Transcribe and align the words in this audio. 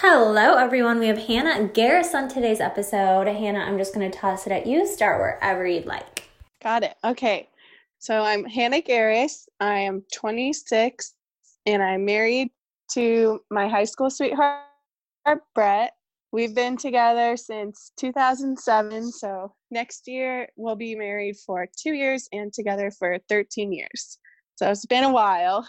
Hello, 0.00 0.58
everyone. 0.58 0.98
We 0.98 1.06
have 1.06 1.16
Hannah 1.16 1.68
Garris 1.68 2.12
on 2.12 2.28
today's 2.28 2.60
episode. 2.60 3.26
Hannah, 3.28 3.60
I'm 3.60 3.78
just 3.78 3.94
going 3.94 4.08
to 4.10 4.18
toss 4.18 4.46
it 4.46 4.52
at 4.52 4.66
you. 4.66 4.86
Start 4.86 5.18
wherever 5.18 5.66
you'd 5.66 5.86
like. 5.86 6.28
Got 6.62 6.82
it. 6.82 6.96
Okay. 7.02 7.48
So 7.98 8.22
I'm 8.22 8.44
Hannah 8.44 8.82
Garris. 8.82 9.46
I 9.58 9.78
am 9.78 10.04
26 10.14 11.14
and 11.64 11.82
I'm 11.82 12.04
married 12.04 12.50
to 12.92 13.40
my 13.50 13.68
high 13.68 13.84
school 13.84 14.10
sweetheart, 14.10 14.60
Brett. 15.54 15.94
We've 16.30 16.54
been 16.54 16.76
together 16.76 17.34
since 17.38 17.92
2007. 17.96 19.10
So 19.12 19.54
next 19.70 20.06
year 20.06 20.46
we'll 20.56 20.76
be 20.76 20.94
married 20.94 21.36
for 21.38 21.66
two 21.74 21.94
years 21.94 22.28
and 22.34 22.52
together 22.52 22.90
for 22.90 23.18
13 23.30 23.72
years. 23.72 24.18
So 24.56 24.70
it's 24.70 24.84
been 24.84 25.04
a 25.04 25.12
while. 25.12 25.66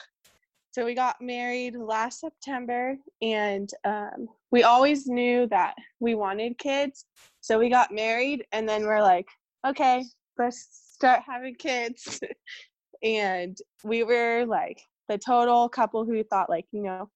So 0.78 0.86
we 0.86 0.94
got 0.94 1.20
married 1.20 1.76
last 1.76 2.20
September, 2.20 2.98
and 3.24 3.68
um, 3.84 4.28
we 4.52 4.62
always 4.62 5.08
knew 5.08 5.48
that 5.48 5.74
we 6.00 6.14
wanted 6.14 6.60
kids. 6.60 7.06
So 7.42 7.58
we 7.58 7.68
got 7.68 7.92
married, 7.92 8.46
and 8.52 8.70
then 8.70 8.84
we're 8.84 9.02
like, 9.02 9.26
okay, 9.66 10.06
let's 10.38 10.92
start 10.94 11.24
having 11.26 11.56
kids. 11.56 12.20
and 13.02 13.58
we 13.84 14.04
were 14.04 14.46
like 14.46 14.80
the 15.10 15.18
total 15.18 15.68
couple 15.68 16.06
who 16.06 16.24
thought, 16.24 16.48
like, 16.48 16.66
you 16.72 16.84
know, 16.84 17.10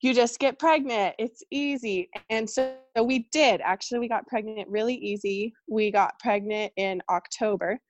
you 0.00 0.14
just 0.14 0.38
get 0.38 0.60
pregnant, 0.60 1.16
it's 1.18 1.42
easy. 1.50 2.08
And 2.30 2.48
so, 2.48 2.76
we 3.02 3.26
did. 3.32 3.60
Actually, 3.62 3.98
we 3.98 4.08
got 4.08 4.28
pregnant 4.28 4.68
really 4.68 4.94
easy. 4.94 5.52
We 5.68 5.90
got 5.90 6.20
pregnant 6.20 6.72
in 6.76 7.02
October. 7.10 7.80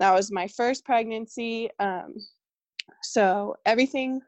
That 0.00 0.14
was 0.14 0.32
my 0.32 0.48
first 0.48 0.82
pregnancy. 0.86 1.68
Um, 1.78 2.14
so 3.02 3.56
everything 3.66 4.22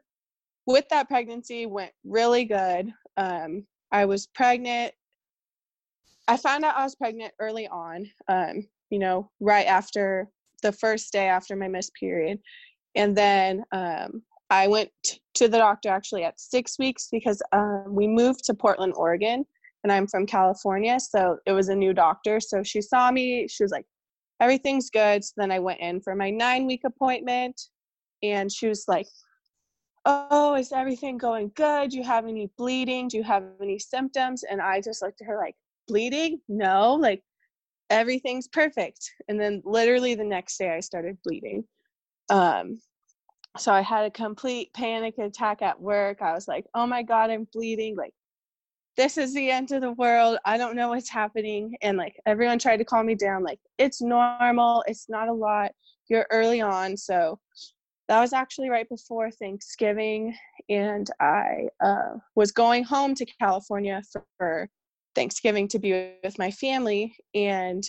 with 0.69 0.87
that 0.89 1.07
pregnancy 1.07 1.65
went 1.65 1.91
really 2.05 2.45
good. 2.45 2.93
Um, 3.17 3.65
I 3.91 4.05
was 4.05 4.27
pregnant. 4.27 4.93
I 6.27 6.37
found 6.37 6.63
out 6.63 6.77
I 6.77 6.83
was 6.83 6.93
pregnant 6.93 7.33
early 7.39 7.67
on, 7.67 8.07
um, 8.27 8.67
you 8.91 8.99
know, 8.99 9.31
right 9.39 9.65
after 9.65 10.29
the 10.61 10.71
first 10.71 11.11
day 11.11 11.27
after 11.27 11.55
my 11.55 11.67
missed 11.67 11.93
period. 11.99 12.37
And 12.95 13.17
then 13.17 13.63
um, 13.71 14.21
I 14.51 14.67
went 14.67 14.91
to 15.33 15.47
the 15.47 15.57
doctor 15.57 15.89
actually 15.89 16.23
at 16.23 16.39
six 16.39 16.77
weeks 16.77 17.07
because 17.11 17.41
um, 17.51 17.85
we 17.87 18.07
moved 18.07 18.45
to 18.45 18.53
Portland, 18.53 18.93
Oregon, 18.95 19.45
and 19.83 19.91
I'm 19.91 20.05
from 20.05 20.27
California. 20.27 20.99
So 20.99 21.37
it 21.47 21.51
was 21.51 21.69
a 21.69 21.75
new 21.75 21.95
doctor. 21.95 22.39
So 22.39 22.61
she 22.61 22.83
saw 22.83 23.09
me. 23.09 23.47
She 23.47 23.63
was 23.63 23.71
like, 23.71 23.85
everything's 24.39 24.91
good. 24.91 25.23
So 25.23 25.33
then 25.37 25.49
I 25.51 25.57
went 25.57 25.79
in 25.79 25.99
for 25.99 26.13
my 26.13 26.29
nine 26.29 26.67
week 26.67 26.81
appointment. 26.85 27.59
And 28.21 28.51
she 28.51 28.67
was 28.67 28.83
like, 28.87 29.07
oh 30.05 30.55
is 30.55 30.71
everything 30.71 31.17
going 31.17 31.51
good? 31.55 31.91
Do 31.91 31.97
you 31.97 32.03
have 32.03 32.25
any 32.25 32.49
bleeding? 32.57 33.07
Do 33.07 33.17
you 33.17 33.23
have 33.23 33.43
any 33.61 33.79
symptoms? 33.79 34.43
And 34.43 34.61
i 34.61 34.81
just 34.81 35.01
looked 35.01 35.21
at 35.21 35.27
her 35.27 35.37
like 35.37 35.55
bleeding? 35.87 36.39
No 36.47 36.95
like 36.95 37.23
everything's 37.89 38.47
perfect. 38.47 39.11
And 39.27 39.39
then 39.39 39.61
literally 39.65 40.15
the 40.15 40.23
next 40.23 40.57
day 40.57 40.71
i 40.71 40.79
started 40.79 41.17
bleeding. 41.23 41.63
Um 42.29 42.79
so 43.57 43.73
i 43.73 43.81
had 43.81 44.05
a 44.05 44.11
complete 44.11 44.73
panic 44.73 45.17
attack 45.17 45.61
at 45.61 45.79
work. 45.79 46.21
I 46.21 46.33
was 46.33 46.47
like 46.47 46.65
oh 46.73 46.85
my 46.85 47.03
god 47.03 47.29
i'm 47.29 47.47
bleeding 47.53 47.95
like 47.95 48.13
this 48.97 49.17
is 49.17 49.33
the 49.33 49.49
end 49.49 49.71
of 49.71 49.79
the 49.79 49.93
world. 49.93 50.37
I 50.43 50.57
don't 50.57 50.75
know 50.75 50.89
what's 50.89 51.09
happening. 51.09 51.73
And 51.81 51.97
like 51.97 52.19
everyone 52.25 52.59
tried 52.59 52.77
to 52.77 52.83
calm 52.83 53.05
me 53.05 53.15
down 53.15 53.43
like 53.43 53.59
it's 53.77 54.01
normal. 54.01 54.83
It's 54.87 55.07
not 55.07 55.29
a 55.29 55.33
lot. 55.33 55.71
You're 56.09 56.27
early 56.31 56.59
on 56.59 56.97
so 56.97 57.39
that 58.09 58.19
was 58.19 58.33
actually 58.33 58.69
right 58.69 58.89
before 58.89 59.29
Thanksgiving, 59.29 60.35
and 60.67 61.09
I 61.19 61.67
uh, 61.79 62.15
was 62.35 62.51
going 62.51 62.83
home 62.83 63.13
to 63.15 63.25
California 63.25 64.01
for, 64.37 64.67
Thanksgiving 65.15 65.67
to 65.67 65.79
be 65.79 66.13
with 66.23 66.37
my 66.37 66.51
family, 66.51 67.15
and 67.33 67.83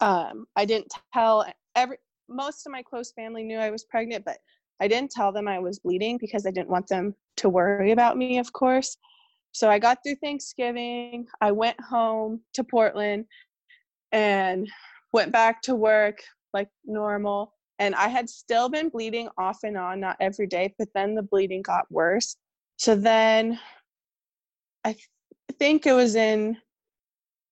um, 0.00 0.46
I 0.54 0.64
didn't 0.64 0.92
tell 1.12 1.44
every. 1.74 1.98
Most 2.28 2.64
of 2.64 2.72
my 2.72 2.82
close 2.82 3.12
family 3.12 3.42
knew 3.42 3.58
I 3.58 3.70
was 3.70 3.84
pregnant, 3.84 4.24
but 4.24 4.38
I 4.80 4.88
didn't 4.88 5.10
tell 5.10 5.32
them 5.32 5.46
I 5.46 5.58
was 5.58 5.80
bleeding 5.80 6.16
because 6.18 6.46
I 6.46 6.52
didn't 6.52 6.70
want 6.70 6.86
them 6.88 7.14
to 7.38 7.48
worry 7.48 7.90
about 7.90 8.16
me, 8.16 8.38
of 8.38 8.52
course. 8.52 8.96
So 9.52 9.68
I 9.68 9.78
got 9.78 9.98
through 10.02 10.16
Thanksgiving. 10.16 11.26
I 11.40 11.50
went 11.52 11.78
home 11.80 12.40
to 12.54 12.64
Portland 12.64 13.26
and 14.12 14.68
went 15.12 15.32
back 15.32 15.60
to 15.62 15.74
work 15.74 16.18
like 16.54 16.68
normal 16.84 17.55
and 17.78 17.94
I 17.94 18.08
had 18.08 18.28
still 18.28 18.68
been 18.68 18.88
bleeding 18.88 19.28
off 19.38 19.58
and 19.64 19.76
on, 19.76 20.00
not 20.00 20.16
every 20.20 20.46
day, 20.46 20.74
but 20.78 20.88
then 20.94 21.14
the 21.14 21.22
bleeding 21.22 21.62
got 21.62 21.90
worse. 21.90 22.36
So 22.76 22.94
then 22.94 23.58
I 24.84 24.92
th- 24.92 25.08
think 25.58 25.86
it 25.86 25.92
was 25.92 26.14
in 26.14 26.56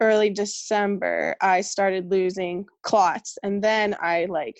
early 0.00 0.30
December, 0.30 1.36
I 1.40 1.60
started 1.60 2.10
losing 2.10 2.66
clots. 2.82 3.38
And 3.42 3.62
then 3.62 3.96
I 4.00 4.26
like 4.26 4.56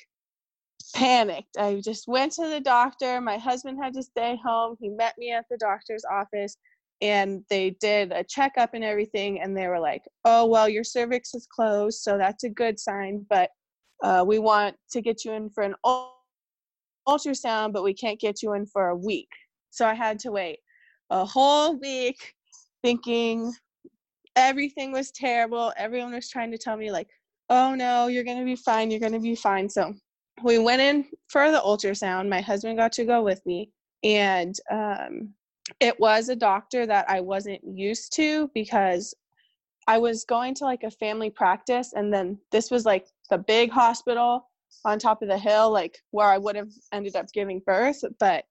panicked. 0.95 1.57
I 1.59 1.81
just 1.83 2.07
went 2.09 2.33
to 2.33 2.49
the 2.49 2.61
doctor. 2.61 3.21
My 3.21 3.39
husband 3.39 3.79
had 3.83 3.95
to 3.95 4.03
stay 4.03 4.39
home. 4.45 4.77
He 4.81 4.89
met 4.89 5.15
me 5.19 5.33
at 5.33 5.47
the 5.51 5.59
doctor's 5.59 6.05
office 6.11 6.57
and 7.01 7.43
they 7.51 7.71
did 7.81 8.13
a 8.13 8.25
checkup 8.25 8.75
and 8.75 8.85
everything. 8.85 9.41
And 9.41 9.57
they 9.57 9.67
were 9.67 9.81
like, 9.81 10.03
oh, 10.25 10.47
well, 10.47 10.69
your 10.69 10.85
cervix 10.85 11.35
is 11.35 11.47
closed. 11.47 12.01
So 12.03 12.17
that's 12.17 12.45
a 12.45 12.51
good 12.51 12.79
sign. 12.79 13.27
But 13.29 13.51
uh, 14.03 14.25
we 14.27 14.39
want 14.39 14.77
to 14.91 15.01
get 15.01 15.25
you 15.25 15.33
in 15.33 15.51
for 15.51 15.63
an 15.63 15.75
ultrasound, 17.09 17.73
but 17.73 17.83
we 17.83 17.95
can't 17.95 18.21
get 18.21 18.43
you 18.43 18.55
in 18.55 18.67
for 18.67 18.89
a 18.89 18.97
week. 18.97 19.29
So 19.71 19.87
I 19.87 19.95
had 19.95 20.19
to 20.21 20.31
wait 20.31 20.59
a 21.11 21.25
whole 21.25 21.79
week 21.79 22.35
thinking 22.83 23.53
everything 24.37 24.93
was 24.93 25.11
terrible. 25.11 25.73
Everyone 25.77 26.13
was 26.13 26.29
trying 26.29 26.51
to 26.51 26.59
tell 26.59 26.77
me, 26.77 26.91
like, 26.91 27.09
oh 27.51 27.75
no, 27.75 28.09
you're 28.09 28.25
going 28.25 28.39
to 28.39 28.45
be 28.45 28.57
fine. 28.57 28.91
You're 28.91 29.01
going 29.01 29.13
to 29.13 29.21
be 29.21 29.35
fine. 29.35 29.69
So 29.69 29.95
we 30.43 30.59
went 30.59 30.83
in 30.83 31.07
for 31.29 31.51
the 31.51 31.61
ultrasound. 31.61 32.29
My 32.29 32.41
husband 32.41 32.79
got 32.79 32.93
to 32.93 33.05
go 33.05 33.23
with 33.23 33.45
me. 33.47 33.71
And 34.03 34.55
um, 34.71 35.35
it 35.81 35.99
was 35.99 36.29
a 36.29 36.37
doctor 36.37 36.87
that 36.87 37.09
I 37.09 37.21
wasn't 37.21 37.61
used 37.65 38.15
to 38.17 38.51
because 38.55 39.15
I 39.87 39.99
was 39.99 40.25
going 40.25 40.55
to 40.57 40.65
like 40.65 40.83
a 40.83 40.91
family 40.91 41.31
practice, 41.31 41.93
and 41.95 42.13
then 42.13 42.39
this 42.51 42.71
was 42.71 42.85
like 42.85 43.07
the 43.31 43.39
big 43.39 43.71
hospital 43.71 44.51
on 44.85 44.99
top 44.99 45.23
of 45.23 45.29
the 45.29 45.39
hill, 45.39 45.71
like 45.71 45.99
where 46.11 46.29
I 46.29 46.39
would 46.39 46.57
have 46.57 46.71
ended 46.93 47.17
up 47.17 47.27
giving 47.33 47.61
birth. 47.65 48.03
But 48.19 48.45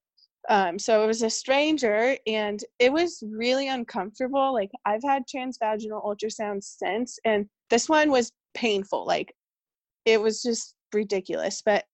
um, 0.49 0.77
so 0.77 1.03
it 1.03 1.07
was 1.07 1.21
a 1.21 1.29
stranger, 1.29 2.17
and 2.27 2.63
it 2.79 2.91
was 2.91 3.23
really 3.31 3.69
uncomfortable. 3.69 4.53
Like 4.53 4.71
I've 4.85 5.03
had 5.03 5.23
transvaginal 5.33 6.03
ultrasounds 6.03 6.63
since, 6.63 7.17
and 7.25 7.47
this 7.69 7.87
one 7.87 8.11
was 8.11 8.31
painful. 8.53 9.05
Like 9.05 9.33
it 10.05 10.21
was 10.21 10.41
just 10.41 10.75
ridiculous. 10.93 11.61
But, 11.65 11.85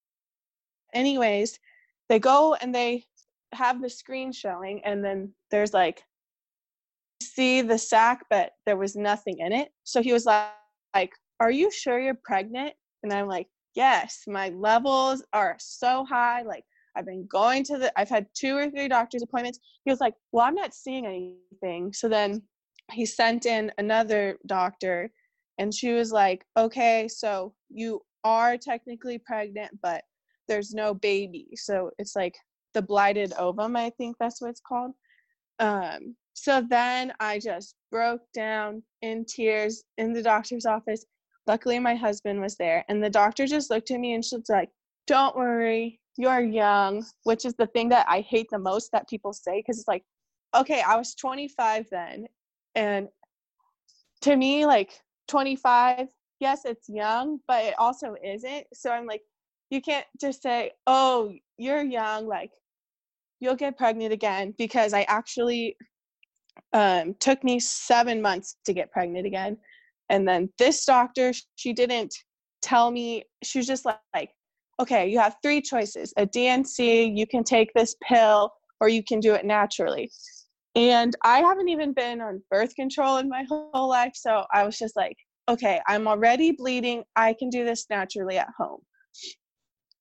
anyways, 0.93 1.59
they 2.09 2.19
go 2.19 2.55
and 2.55 2.73
they 2.73 3.05
have 3.53 3.81
the 3.81 3.89
screen 3.89 4.31
showing, 4.31 4.81
and 4.83 5.03
then 5.03 5.33
there's 5.51 5.73
like 5.73 6.03
see 7.21 7.61
the 7.61 7.77
sac, 7.77 8.25
but 8.29 8.53
there 8.65 8.77
was 8.77 8.95
nothing 8.95 9.39
in 9.39 9.51
it. 9.51 9.69
So 9.83 10.01
he 10.01 10.13
was 10.13 10.25
like, 10.25 10.47
like, 10.95 11.13
Are 11.39 11.51
you 11.51 11.71
sure 11.71 11.99
you're 11.99 12.19
pregnant? 12.23 12.73
And 13.03 13.13
I'm 13.13 13.27
like, 13.27 13.47
Yes, 13.75 14.23
my 14.27 14.49
levels 14.49 15.23
are 15.31 15.55
so 15.59 16.03
high. 16.03 16.41
Like, 16.41 16.63
I've 16.95 17.05
been 17.05 17.27
going 17.27 17.63
to 17.65 17.77
the, 17.77 17.97
I've 17.97 18.09
had 18.09 18.25
two 18.33 18.57
or 18.57 18.69
three 18.69 18.87
doctor's 18.87 19.21
appointments. 19.21 19.59
He 19.85 19.91
was 19.91 20.01
like, 20.01 20.15
Well, 20.31 20.45
I'm 20.45 20.55
not 20.55 20.73
seeing 20.73 21.05
anything. 21.05 21.93
So 21.93 22.09
then 22.09 22.41
he 22.91 23.05
sent 23.05 23.45
in 23.45 23.71
another 23.77 24.37
doctor 24.45 25.11
and 25.57 25.73
she 25.73 25.93
was 25.93 26.11
like, 26.11 26.45
Okay, 26.57 27.07
so 27.07 27.53
you 27.69 28.01
are 28.23 28.57
technically 28.57 29.17
pregnant, 29.19 29.71
but 29.81 30.03
there's 30.47 30.73
no 30.73 30.93
baby. 30.93 31.49
So 31.55 31.91
it's 31.99 32.15
like 32.15 32.35
the 32.73 32.81
blighted 32.81 33.33
ovum, 33.37 33.75
I 33.75 33.91
think 33.91 34.17
that's 34.19 34.41
what 34.41 34.49
it's 34.49 34.61
called. 34.61 34.91
Um, 35.59 36.15
so 36.33 36.65
then 36.67 37.13
I 37.19 37.39
just 37.39 37.75
broke 37.91 38.21
down 38.33 38.83
in 39.01 39.25
tears 39.25 39.83
in 39.97 40.13
the 40.13 40.23
doctor's 40.23 40.65
office. 40.65 41.05
Luckily, 41.49 41.79
my 41.79 41.95
husband 41.95 42.39
was 42.39 42.55
there, 42.57 42.85
and 42.89 43.03
the 43.03 43.09
doctor 43.09 43.47
just 43.47 43.71
looked 43.71 43.89
at 43.89 43.99
me 43.99 44.13
and 44.13 44.23
she 44.23 44.35
was 44.35 44.49
like, 44.49 44.69
Don't 45.07 45.35
worry, 45.35 45.99
you're 46.15 46.41
young, 46.41 47.03
which 47.23 47.43
is 47.43 47.55
the 47.55 47.65
thing 47.65 47.89
that 47.89 48.05
I 48.07 48.21
hate 48.21 48.49
the 48.51 48.59
most 48.59 48.91
that 48.91 49.09
people 49.09 49.33
say 49.33 49.57
because 49.57 49.79
it's 49.79 49.87
like, 49.87 50.03
okay, 50.55 50.83
I 50.85 50.95
was 50.95 51.15
25 51.15 51.87
then. 51.89 52.27
And 52.75 53.07
to 54.21 54.35
me, 54.35 54.67
like 54.67 54.91
25, 55.27 56.09
yes, 56.39 56.65
it's 56.65 56.87
young, 56.87 57.39
but 57.47 57.65
it 57.65 57.73
also 57.79 58.15
isn't. 58.23 58.67
So 58.73 58.91
I'm 58.91 59.07
like, 59.07 59.21
you 59.71 59.81
can't 59.81 60.05
just 60.21 60.43
say, 60.43 60.71
oh, 60.85 61.33
you're 61.57 61.81
young, 61.83 62.27
like 62.27 62.51
you'll 63.39 63.55
get 63.55 63.75
pregnant 63.75 64.13
again 64.13 64.53
because 64.59 64.93
I 64.93 65.03
actually 65.03 65.77
um, 66.73 67.15
took 67.19 67.43
me 67.43 67.59
seven 67.59 68.21
months 68.21 68.57
to 68.65 68.73
get 68.73 68.91
pregnant 68.91 69.25
again. 69.25 69.57
And 70.09 70.27
then 70.27 70.49
this 70.57 70.85
doctor, 70.85 71.31
she 71.55 71.73
didn't 71.73 72.13
tell 72.61 72.91
me, 72.91 73.23
she 73.43 73.59
was 73.59 73.67
just 73.67 73.85
like, 73.85 73.99
like 74.13 74.31
okay, 74.79 75.07
you 75.07 75.19
have 75.19 75.35
three 75.43 75.61
choices 75.61 76.13
a 76.17 76.25
D&C, 76.25 77.05
you 77.05 77.27
can 77.27 77.43
take 77.43 77.69
this 77.73 77.95
pill, 78.01 78.51
or 78.79 78.87
you 78.89 79.03
can 79.03 79.19
do 79.19 79.33
it 79.33 79.45
naturally. 79.45 80.09
And 80.75 81.15
I 81.23 81.39
haven't 81.39 81.69
even 81.69 81.93
been 81.93 82.21
on 82.21 82.41
birth 82.49 82.73
control 82.75 83.17
in 83.17 83.27
my 83.27 83.43
whole 83.49 83.89
life. 83.89 84.13
So 84.15 84.45
I 84.53 84.63
was 84.63 84.77
just 84.77 84.95
like, 84.95 85.17
okay, 85.49 85.81
I'm 85.87 86.07
already 86.07 86.51
bleeding. 86.51 87.03
I 87.15 87.33
can 87.33 87.49
do 87.49 87.65
this 87.65 87.87
naturally 87.89 88.37
at 88.37 88.49
home. 88.57 88.79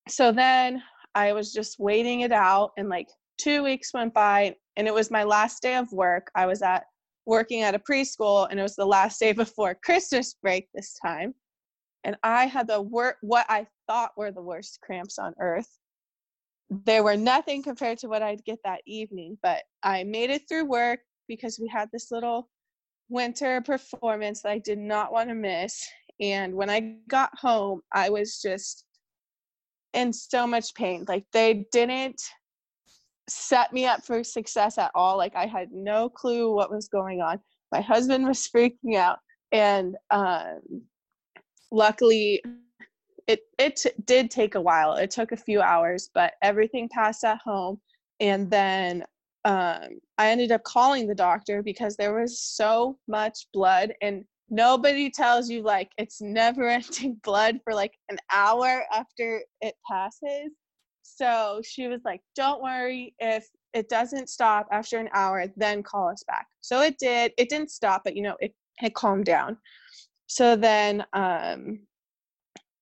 So 0.09 0.31
then 0.31 0.83
I 1.15 1.33
was 1.33 1.53
just 1.53 1.79
waiting 1.79 2.21
it 2.21 2.33
out, 2.33 2.71
and 2.77 2.89
like 2.89 3.09
two 3.39 3.63
weeks 3.63 3.93
went 3.93 4.15
by, 4.15 4.55
and 4.77 4.87
it 4.87 4.95
was 4.95 5.11
my 5.11 5.25
last 5.25 5.63
day 5.63 5.77
of 5.77 5.91
work. 5.93 6.31
I 6.35 6.47
was 6.47 6.63
at 6.63 6.85
working 7.29 7.61
at 7.61 7.75
a 7.75 7.79
preschool, 7.79 8.49
and 8.51 8.59
it 8.59 8.63
was 8.63 8.75
the 8.75 8.87
last 8.87 9.21
day 9.21 9.33
before 9.45 9.75
Christmas 9.85 10.35
break 10.43 10.67
this 10.75 10.99
time. 11.01 11.35
And 12.03 12.17
I 12.23 12.47
had 12.47 12.67
the 12.67 12.81
work 12.81 13.17
what 13.21 13.45
I 13.49 13.67
thought 13.87 14.13
were 14.17 14.33
the 14.33 14.43
worst 14.43 14.81
cramps 14.81 15.19
on 15.19 15.35
earth. 15.39 15.69
They 16.71 17.01
were 17.01 17.17
nothing 17.17 17.63
compared 17.63 17.99
to 17.99 18.09
what 18.09 18.23
I'd 18.23 18.45
get 18.45 18.59
that 18.65 18.81
evening, 18.87 19.39
but 19.43 19.63
I 19.83 20.05
made 20.05 20.31
it 20.31 20.43
through 20.49 20.65
work 20.65 21.01
because 21.29 21.59
we 21.61 21.69
had 21.69 21.89
this 21.93 22.11
little 22.11 22.49
winter 23.11 23.61
performance 23.61 24.43
that 24.43 24.53
I 24.53 24.59
did 24.59 24.79
not 24.79 25.13
want 25.13 25.29
to 25.29 25.35
miss. 25.35 25.87
And 26.21 26.55
when 26.55 26.71
I 26.71 26.97
got 27.09 27.31
home, 27.39 27.83
I 27.93 28.11
was 28.11 28.41
just 28.41 28.85
in 29.93 30.13
so 30.13 30.47
much 30.47 30.75
pain. 30.75 31.05
Like 31.09 31.25
they 31.33 31.67
didn't 31.73 32.23
set 33.29 33.73
me 33.73 33.87
up 33.87 34.05
for 34.05 34.25
success 34.25 34.79
at 34.79 34.91
all. 34.95 35.17
Like 35.17 35.35
I 35.37 35.47
had 35.47 35.73
no 35.73 36.09
clue 36.09 36.55
what 36.55 36.71
was 36.71 36.89
going 36.89 37.21
on. 37.21 37.41
My 37.73 37.81
husband 37.81 38.27
was 38.27 38.49
freaking 38.49 38.97
out. 38.97 39.19
And 39.53 39.97
um, 40.11 40.83
luckily, 41.71 42.43
it 43.27 43.41
it 43.59 43.77
t- 43.77 43.91
did 44.05 44.31
take 44.31 44.55
a 44.55 44.61
while. 44.61 44.95
It 44.95 45.11
took 45.11 45.33
a 45.33 45.37
few 45.37 45.61
hours, 45.61 46.11
but 46.15 46.35
everything 46.43 46.89
passed 46.89 47.25
at 47.25 47.41
home. 47.45 47.81
And 48.21 48.51
then 48.51 49.05
um, 49.45 50.01
I 50.19 50.31
ended 50.31 50.53
up 50.53 50.65
calling 50.65 51.07
the 51.07 51.15
doctor 51.15 51.63
because 51.63 51.97
there 51.97 52.15
was 52.15 52.41
so 52.41 52.99
much 53.07 53.47
blood, 53.53 53.95
and 54.03 54.25
nobody 54.51 55.11
tells 55.11 55.49
you 55.49 55.63
like 55.63 55.91
it's 55.99 56.21
never 56.21 56.69
ending 56.69 57.21
blood 57.23 57.61
for 57.65 57.75
like 57.75 57.93
an 58.09 58.19
hour 58.33 58.85
after 58.93 59.43
it 59.61 59.75
passes. 59.89 60.51
So 61.19 61.61
she 61.65 61.89
was 61.89 62.01
like, 62.05 62.23
"Don't 62.37 62.63
worry 62.63 63.15
if 63.19 63.49
it 63.75 63.89
doesn't 63.89 64.29
stop 64.29 64.69
after 64.71 64.99
an 64.99 65.09
hour, 65.13 65.47
then 65.57 65.83
call 65.83 66.09
us 66.09 66.23
back." 66.27 66.47
So 66.61 66.81
it 66.83 66.97
did. 66.99 67.33
It 67.39 67.49
didn't 67.49 67.71
stop, 67.71 68.03
but 68.05 68.17
you 68.17 68.23
know, 68.23 68.37
it 68.41 68.55
had 68.79 68.95
calmed 68.95 69.25
down. 69.25 69.59
So 70.27 70.57
then 70.57 71.05
um, 71.13 71.81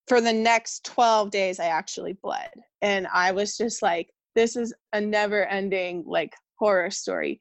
for 0.06 0.21
the 0.21 0.33
next 0.33 0.85
12 0.85 1.31
days 1.31 1.61
i 1.61 1.67
actually 1.67 2.12
bled 2.23 2.53
and 2.83 3.06
i 3.12 3.33
was 3.33 3.56
just 3.56 3.83
like 3.83 4.09
this 4.35 4.56
is 4.56 4.73
a 4.93 5.00
never 5.00 5.47
ending 5.47 6.05
like 6.06 6.33
horror 6.59 6.91
story 6.91 7.41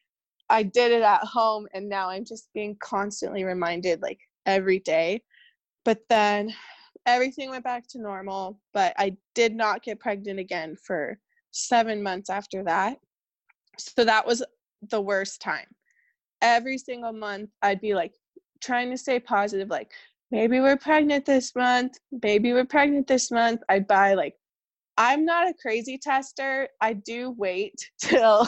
i 0.49 0.63
did 0.63 0.91
it 0.91 1.01
at 1.01 1.23
home 1.23 1.67
and 1.73 1.87
now 1.87 2.09
i'm 2.09 2.25
just 2.25 2.49
being 2.53 2.75
constantly 2.79 3.43
reminded 3.43 4.01
like 4.01 4.19
every 4.45 4.79
day 4.79 5.21
but 5.83 5.99
then 6.09 6.53
everything 7.05 7.49
went 7.49 7.63
back 7.63 7.87
to 7.87 8.01
normal 8.01 8.59
but 8.73 8.93
i 8.97 9.15
did 9.33 9.55
not 9.55 9.83
get 9.83 9.99
pregnant 9.99 10.39
again 10.39 10.75
for 10.75 11.17
seven 11.51 12.01
months 12.01 12.29
after 12.29 12.63
that 12.63 12.97
so 13.77 14.03
that 14.03 14.25
was 14.25 14.43
the 14.89 15.01
worst 15.01 15.41
time 15.41 15.67
every 16.41 16.77
single 16.77 17.13
month 17.13 17.49
i'd 17.61 17.81
be 17.81 17.93
like 17.93 18.13
trying 18.61 18.89
to 18.89 18.97
stay 18.97 19.19
positive 19.19 19.69
like 19.69 19.91
maybe 20.31 20.59
we're 20.59 20.77
pregnant 20.77 21.25
this 21.25 21.55
month, 21.55 21.97
maybe 22.23 22.53
we're 22.53 22.65
pregnant 22.65 23.07
this 23.07 23.31
month. 23.31 23.61
I'd 23.69 23.87
buy 23.87 24.13
like 24.13 24.35
I'm 24.97 25.25
not 25.25 25.49
a 25.49 25.53
crazy 25.53 25.97
tester. 25.97 26.69
I 26.81 26.93
do 26.93 27.31
wait 27.37 27.89
till 28.01 28.47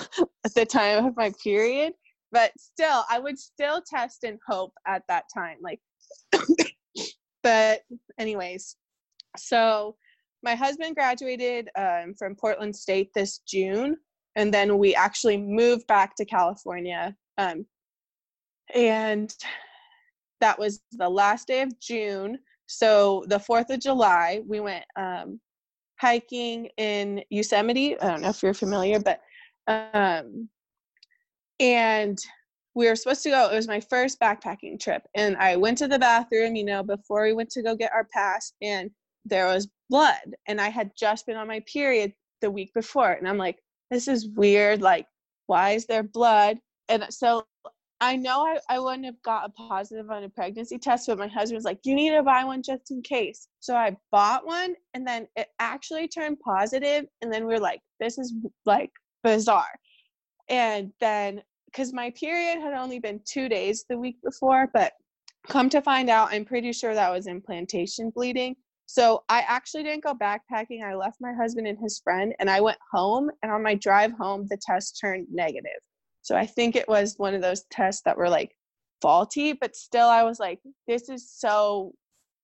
the 0.56 0.66
time 0.66 1.06
of 1.06 1.18
my 1.18 1.32
period, 1.44 1.94
but 2.32 2.52
still, 2.58 3.04
I 3.10 3.20
would 3.20 3.38
still 3.38 3.82
test 3.86 4.24
and 4.24 4.40
hope 4.48 4.74
at 4.86 5.04
that 5.10 5.26
time. 5.34 5.58
Like, 5.62 5.82
but, 7.48 7.84
anyways, 8.20 8.76
so 9.38 9.96
my 10.44 10.54
husband 10.54 10.96
graduated 10.96 11.70
um, 11.78 12.14
from 12.14 12.36
Portland 12.36 12.76
State 12.76 13.14
this 13.16 13.38
June, 13.48 13.96
and 14.36 14.54
then 14.54 14.78
we 14.78 14.94
actually 14.94 15.38
moved 15.38 15.88
back 15.88 16.14
to 16.18 16.26
California. 16.26 17.16
Um, 17.38 17.66
and 18.76 19.34
that 20.42 20.60
was 20.60 20.82
the 20.92 21.08
last 21.08 21.48
day 21.48 21.62
of 21.62 21.80
June. 21.80 22.38
So 22.66 23.24
the 23.30 23.40
4th 23.40 23.70
of 23.70 23.80
July, 23.80 24.42
we 24.46 24.60
went 24.60 24.84
um, 24.98 25.40
hiking 26.02 26.68
in 26.76 27.24
Yosemite. 27.30 27.98
I 27.98 28.10
don't 28.10 28.24
know 28.24 28.30
if 28.30 28.44
you're 28.44 28.54
familiar, 28.54 29.00
but 29.00 29.22
um, 29.68 30.50
and 31.62 32.20
we 32.78 32.88
were 32.88 32.96
supposed 32.96 33.24
to 33.24 33.32
go. 33.32 33.50
It 33.50 33.56
was 33.56 33.68
my 33.68 33.80
first 33.80 34.20
backpacking 34.20 34.80
trip, 34.80 35.02
and 35.16 35.36
I 35.38 35.56
went 35.56 35.80
to 35.80 35.88
the 35.88 35.98
bathroom, 35.98 36.56
you 36.56 36.64
know, 36.64 36.84
before 36.84 37.24
we 37.24 37.34
went 37.34 37.50
to 37.52 37.64
go 37.64 37.76
get 37.76 37.92
our 37.92 38.08
pass, 38.14 38.54
and 38.62 38.92
there 39.26 39.48
was 39.48 39.68
blood, 39.90 40.36
and 40.48 40.62
I 40.62 40.70
had 40.70 40.92
just 40.96 41.26
been 41.26 41.38
on 41.38 41.48
my 41.48 41.62
period 41.62 42.14
the 42.42 42.52
week 42.52 42.72
before, 42.76 43.14
and 43.14 43.28
I'm 43.28 43.40
like, 43.40 43.58
this 43.90 44.08
is 44.08 44.28
weird. 44.28 44.84
Like, 44.84 45.08
why 45.48 45.72
is 45.72 45.88
there 45.88 46.04
blood? 46.04 46.60
And 46.88 47.06
so 47.10 47.48
I 48.00 48.16
know 48.16 48.46
I, 48.46 48.60
I 48.70 48.80
wouldn't 48.80 49.06
have 49.06 49.22
got 49.24 49.50
a 49.50 49.54
positive 49.54 50.12
on 50.12 50.24
a 50.24 50.30
pregnancy 50.30 50.78
test, 50.78 51.08
but 51.08 51.18
my 51.18 51.28
husband 51.28 51.58
was 51.58 51.66
like, 51.66 51.80
You 51.84 51.96
need 51.96 52.12
to 52.12 52.22
buy 52.22 52.44
one 52.44 52.62
just 52.62 52.92
in 52.92 53.02
case. 53.02 53.48
So 53.60 53.76
I 53.76 53.98
bought 54.12 54.46
one 54.46 54.76
and 54.94 55.06
then 55.08 55.28
it 55.36 55.48
actually 55.58 56.08
turned 56.08 56.40
positive, 56.40 57.06
And 57.22 57.34
then 57.34 57.48
we 57.48 57.56
are 57.56 57.60
like, 57.60 57.82
This 58.00 58.20
is 58.20 58.36
like 58.66 58.92
bizarre. 59.24 59.80
And 60.48 60.94
then, 61.00 61.42
because 61.68 61.94
my 61.94 62.10
period 62.12 62.60
had 62.60 62.74
only 62.74 63.00
been 63.00 63.22
two 63.26 63.48
days 63.48 63.86
the 63.90 63.98
week 63.98 64.18
before, 64.24 64.68
but 64.74 64.94
come 65.48 65.70
to 65.70 65.82
find 65.82 66.10
out, 66.10 66.30
I'm 66.32 66.46
pretty 66.46 66.74
sure 66.74 66.94
that 66.94 67.12
was 67.12 67.28
implantation 67.28 68.10
bleeding. 68.10 68.56
So 68.88 69.24
I 69.28 69.42
actually 69.42 69.84
didn't 69.84 70.04
go 70.04 70.14
backpacking. 70.14 70.82
I 70.84 70.96
left 70.96 71.18
my 71.20 71.34
husband 71.34 71.68
and 71.68 71.78
his 71.78 72.00
friend, 72.04 72.34
and 72.40 72.50
I 72.50 72.62
went 72.62 72.78
home. 72.92 73.30
And 73.44 73.52
on 73.52 73.62
my 73.62 73.76
drive 73.76 74.14
home, 74.14 74.48
the 74.50 74.58
test 74.58 74.98
turned 75.00 75.28
negative. 75.30 75.80
So 76.22 76.36
I 76.36 76.46
think 76.46 76.76
it 76.76 76.88
was 76.88 77.16
one 77.18 77.34
of 77.34 77.42
those 77.42 77.66
tests 77.70 78.02
that 78.06 78.18
were 78.18 78.30
like 78.30 78.56
faulty, 79.02 79.54
but 79.54 79.76
still 79.76 80.08
I 80.08 80.24
was 80.24 80.40
like, 80.40 80.60
this 80.88 81.10
is 81.10 81.30
so 81.32 81.94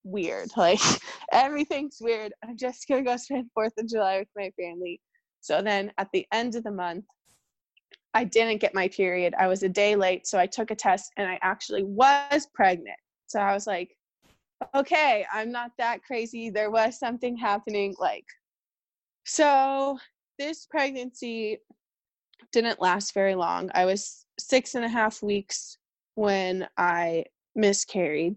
weird. 0.04 0.50
Like 0.58 0.80
everything's 1.32 1.98
weird. 2.00 2.34
I'm 2.44 2.58
just 2.58 2.88
gonna 2.88 3.04
go 3.04 3.18
spend 3.18 3.50
Fourth 3.54 3.74
of 3.78 3.88
July 3.88 4.20
with 4.20 4.28
my 4.36 4.52
family. 4.62 5.02
So 5.42 5.62
then 5.62 5.92
at 5.98 6.10
the 6.14 6.26
end 6.32 6.56
of 6.56 6.64
the 6.64 6.72
month, 6.72 7.06
I 8.14 8.24
didn't 8.24 8.62
get 8.62 8.76
my 8.76 8.88
period. 8.88 9.34
I 9.38 9.48
was 9.48 9.64
a 9.64 9.70
day 9.70 9.96
late, 9.96 10.28
so 10.28 10.38
I 10.38 10.46
took 10.46 10.72
a 10.72 10.76
test 10.76 11.12
and 11.18 11.28
I 11.28 11.40
actually 11.42 11.84
was 11.84 12.48
pregnant. 12.54 12.98
So 13.28 13.40
I 13.40 13.54
was 13.54 13.66
like, 13.66 13.96
okay, 14.76 15.26
I'm 15.34 15.52
not 15.52 15.72
that 15.78 16.04
crazy. 16.04 16.50
There 16.50 16.72
was 16.72 17.00
something 17.00 17.36
happening. 17.36 17.96
Like, 18.00 18.26
so 19.26 19.98
this 20.38 20.68
pregnancy 20.70 21.60
didn't 22.52 22.82
last 22.82 23.14
very 23.14 23.36
long. 23.36 23.72
I 23.74 23.86
was 23.86 24.26
six 24.40 24.76
and 24.76 24.86
a 24.86 24.90
half 24.90 25.24
weeks 25.24 25.78
when 26.16 26.68
I 26.78 27.26
miscarried. 27.56 28.36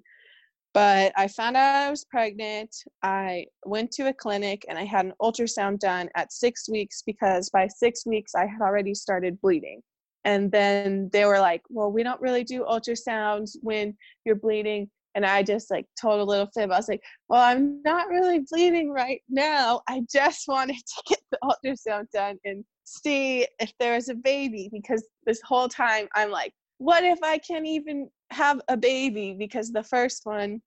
But 0.76 1.14
I 1.16 1.26
found 1.26 1.56
out 1.56 1.74
I 1.74 1.88
was 1.88 2.04
pregnant. 2.04 2.76
I 3.02 3.46
went 3.64 3.90
to 3.92 4.08
a 4.08 4.12
clinic 4.12 4.66
and 4.68 4.76
I 4.78 4.84
had 4.84 5.06
an 5.06 5.14
ultrasound 5.22 5.78
done 5.78 6.10
at 6.14 6.34
six 6.34 6.68
weeks 6.68 7.02
because 7.06 7.48
by 7.48 7.66
six 7.66 8.04
weeks 8.04 8.34
I 8.34 8.44
had 8.44 8.60
already 8.60 8.94
started 8.94 9.40
bleeding. 9.40 9.80
And 10.26 10.52
then 10.52 11.08
they 11.14 11.24
were 11.24 11.40
like, 11.40 11.62
Well, 11.70 11.90
we 11.90 12.02
don't 12.02 12.20
really 12.20 12.44
do 12.44 12.66
ultrasounds 12.68 13.56
when 13.62 13.96
you're 14.26 14.34
bleeding. 14.34 14.90
And 15.14 15.24
I 15.24 15.42
just 15.42 15.70
like 15.70 15.86
told 15.98 16.20
a 16.20 16.24
little 16.24 16.50
fib. 16.54 16.70
I 16.70 16.76
was 16.76 16.90
like, 16.90 17.02
Well, 17.30 17.40
I'm 17.40 17.80
not 17.82 18.10
really 18.10 18.40
bleeding 18.40 18.90
right 18.90 19.22
now. 19.30 19.80
I 19.88 20.02
just 20.12 20.46
wanted 20.46 20.76
to 20.76 21.02
get 21.08 21.20
the 21.30 21.38
ultrasound 21.42 22.10
done 22.12 22.36
and 22.44 22.62
see 22.84 23.46
if 23.60 23.72
there's 23.80 24.10
a 24.10 24.14
baby 24.14 24.68
because 24.70 25.08
this 25.24 25.40
whole 25.40 25.70
time 25.70 26.06
I'm 26.14 26.30
like, 26.30 26.52
what 26.78 27.04
if 27.04 27.18
I 27.22 27.38
can't 27.38 27.66
even 27.66 28.10
have 28.30 28.60
a 28.68 28.76
baby? 28.76 29.34
Because 29.38 29.72
the 29.72 29.82
first 29.82 30.20
one, 30.24 30.60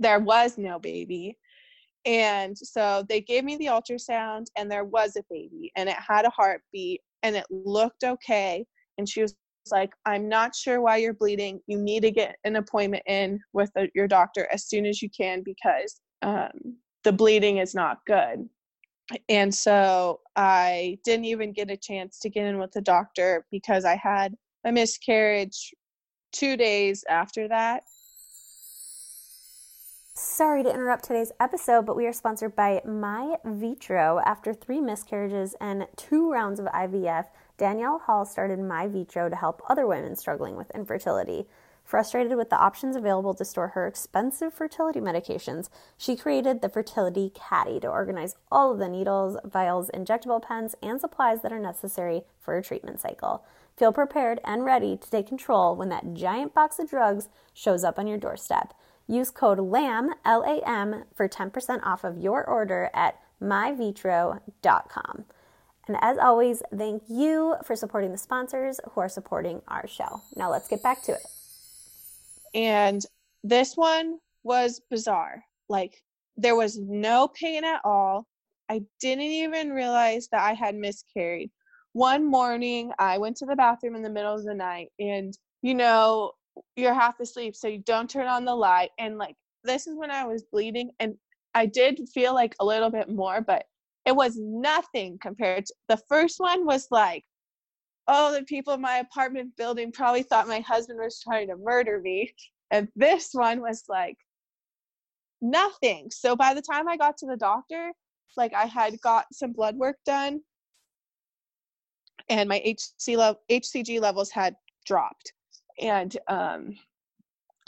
there 0.00 0.18
was 0.18 0.58
no 0.58 0.78
baby. 0.78 1.38
And 2.06 2.56
so 2.56 3.04
they 3.08 3.20
gave 3.20 3.44
me 3.44 3.56
the 3.56 3.66
ultrasound, 3.66 4.46
and 4.56 4.70
there 4.70 4.84
was 4.84 5.16
a 5.16 5.24
baby, 5.30 5.70
and 5.76 5.88
it 5.88 5.96
had 5.96 6.24
a 6.24 6.30
heartbeat, 6.30 7.02
and 7.22 7.36
it 7.36 7.44
looked 7.50 8.04
okay. 8.04 8.66
And 8.96 9.08
she 9.08 9.22
was 9.22 9.36
like, 9.70 9.92
I'm 10.06 10.28
not 10.28 10.56
sure 10.56 10.80
why 10.80 10.96
you're 10.96 11.12
bleeding. 11.12 11.60
You 11.66 11.78
need 11.78 12.00
to 12.00 12.10
get 12.10 12.36
an 12.44 12.56
appointment 12.56 13.02
in 13.06 13.38
with 13.52 13.70
your 13.94 14.08
doctor 14.08 14.48
as 14.50 14.64
soon 14.64 14.86
as 14.86 15.02
you 15.02 15.10
can 15.10 15.42
because 15.44 16.00
um, 16.22 16.78
the 17.04 17.12
bleeding 17.12 17.58
is 17.58 17.74
not 17.74 17.98
good. 18.06 18.48
And 19.28 19.54
so 19.54 20.20
I 20.36 20.98
didn't 21.04 21.26
even 21.26 21.52
get 21.52 21.70
a 21.70 21.76
chance 21.76 22.18
to 22.20 22.30
get 22.30 22.46
in 22.46 22.58
with 22.58 22.72
the 22.72 22.80
doctor 22.80 23.44
because 23.50 23.84
I 23.84 23.96
had 23.96 24.34
a 24.64 24.72
miscarriage 24.72 25.74
two 26.32 26.56
days 26.56 27.04
after 27.08 27.48
that. 27.48 27.82
Sorry 30.12 30.64
to 30.64 30.74
interrupt 30.74 31.04
today's 31.04 31.30
episode, 31.38 31.86
but 31.86 31.96
we 31.96 32.04
are 32.06 32.12
sponsored 32.12 32.56
by 32.56 32.82
MyVitro. 32.84 34.20
After 34.26 34.52
three 34.52 34.80
miscarriages 34.80 35.54
and 35.60 35.86
two 35.96 36.30
rounds 36.30 36.58
of 36.58 36.66
IVF, 36.66 37.26
Danielle 37.56 38.00
Hall 38.00 38.24
started 38.24 38.58
MyVitro 38.58 39.30
to 39.30 39.36
help 39.36 39.62
other 39.68 39.86
women 39.86 40.16
struggling 40.16 40.56
with 40.56 40.70
infertility. 40.72 41.46
Frustrated 41.84 42.36
with 42.36 42.50
the 42.50 42.58
options 42.58 42.96
available 42.96 43.34
to 43.34 43.44
store 43.44 43.68
her 43.68 43.86
expensive 43.86 44.52
fertility 44.52 45.00
medications, 45.00 45.68
she 45.96 46.16
created 46.16 46.60
the 46.60 46.68
Fertility 46.68 47.30
Caddy 47.32 47.78
to 47.80 47.88
organize 47.88 48.34
all 48.50 48.72
of 48.72 48.78
the 48.78 48.88
needles, 48.88 49.38
vials, 49.44 49.90
injectable 49.94 50.42
pens, 50.42 50.74
and 50.82 51.00
supplies 51.00 51.42
that 51.42 51.52
are 51.52 51.60
necessary 51.60 52.22
for 52.40 52.56
a 52.56 52.62
treatment 52.62 53.00
cycle. 53.00 53.44
Feel 53.76 53.92
prepared 53.92 54.40
and 54.44 54.64
ready 54.64 54.96
to 54.96 55.10
take 55.10 55.28
control 55.28 55.76
when 55.76 55.88
that 55.88 56.14
giant 56.14 56.52
box 56.52 56.80
of 56.80 56.90
drugs 56.90 57.28
shows 57.54 57.84
up 57.84 57.98
on 57.98 58.08
your 58.08 58.18
doorstep. 58.18 58.74
Use 59.10 59.30
code 59.30 59.58
LAM, 59.58 60.14
L 60.24 60.42
A 60.42 60.66
M, 60.68 61.04
for 61.16 61.28
10% 61.28 61.84
off 61.84 62.04
of 62.04 62.18
your 62.18 62.44
order 62.44 62.90
at 62.94 63.18
myvitro.com. 63.42 65.24
And 65.88 65.96
as 66.00 66.18
always, 66.18 66.62
thank 66.76 67.02
you 67.08 67.56
for 67.64 67.74
supporting 67.74 68.12
the 68.12 68.18
sponsors 68.18 68.78
who 68.92 69.00
are 69.00 69.08
supporting 69.08 69.62
our 69.66 69.88
show. 69.88 70.20
Now 70.36 70.48
let's 70.48 70.68
get 70.68 70.82
back 70.82 71.02
to 71.04 71.12
it. 71.12 71.26
And 72.54 73.04
this 73.42 73.76
one 73.76 74.18
was 74.44 74.80
bizarre. 74.90 75.42
Like, 75.68 76.02
there 76.36 76.54
was 76.54 76.78
no 76.78 77.26
pain 77.28 77.64
at 77.64 77.80
all. 77.84 78.26
I 78.68 78.82
didn't 79.00 79.24
even 79.24 79.70
realize 79.70 80.28
that 80.30 80.42
I 80.42 80.52
had 80.52 80.76
miscarried. 80.76 81.50
One 81.92 82.24
morning, 82.24 82.92
I 83.00 83.18
went 83.18 83.36
to 83.38 83.46
the 83.46 83.56
bathroom 83.56 83.96
in 83.96 84.02
the 84.02 84.10
middle 84.10 84.34
of 84.34 84.44
the 84.44 84.54
night, 84.54 84.92
and 85.00 85.36
you 85.62 85.74
know, 85.74 86.30
you're 86.76 86.94
half 86.94 87.20
asleep, 87.20 87.56
so 87.56 87.68
you 87.68 87.78
don't 87.78 88.08
turn 88.08 88.26
on 88.26 88.44
the 88.44 88.54
light. 88.54 88.90
And 88.98 89.18
like, 89.18 89.36
this 89.64 89.86
is 89.86 89.96
when 89.96 90.10
I 90.10 90.24
was 90.24 90.44
bleeding, 90.50 90.90
and 91.00 91.14
I 91.54 91.66
did 91.66 92.00
feel 92.12 92.34
like 92.34 92.54
a 92.60 92.64
little 92.64 92.90
bit 92.90 93.08
more, 93.08 93.40
but 93.40 93.64
it 94.06 94.16
was 94.16 94.36
nothing 94.38 95.18
compared 95.20 95.66
to 95.66 95.74
the 95.88 96.00
first 96.08 96.40
one 96.40 96.64
was 96.64 96.88
like 96.90 97.24
oh 98.08 98.32
the 98.32 98.42
people 98.42 98.74
in 98.74 98.80
my 98.80 98.98
apartment 98.98 99.56
building 99.56 99.92
probably 99.92 100.22
thought 100.22 100.48
my 100.48 100.60
husband 100.60 100.98
was 100.98 101.20
trying 101.20 101.48
to 101.48 101.56
murder 101.56 102.00
me 102.00 102.32
and 102.70 102.88
this 102.96 103.30
one 103.32 103.60
was 103.60 103.84
like 103.88 104.16
nothing 105.40 106.10
so 106.10 106.34
by 106.34 106.52
the 106.54 106.62
time 106.62 106.88
i 106.88 106.96
got 106.96 107.16
to 107.16 107.26
the 107.26 107.36
doctor 107.36 107.92
like 108.36 108.52
i 108.54 108.64
had 108.64 109.00
got 109.00 109.26
some 109.32 109.52
blood 109.52 109.76
work 109.76 109.96
done 110.04 110.40
and 112.28 112.48
my 112.48 112.60
HC 112.64 113.16
level, 113.16 113.40
hcg 113.50 114.00
levels 114.00 114.30
had 114.30 114.54
dropped 114.86 115.32
and 115.78 116.16
um, 116.28 116.76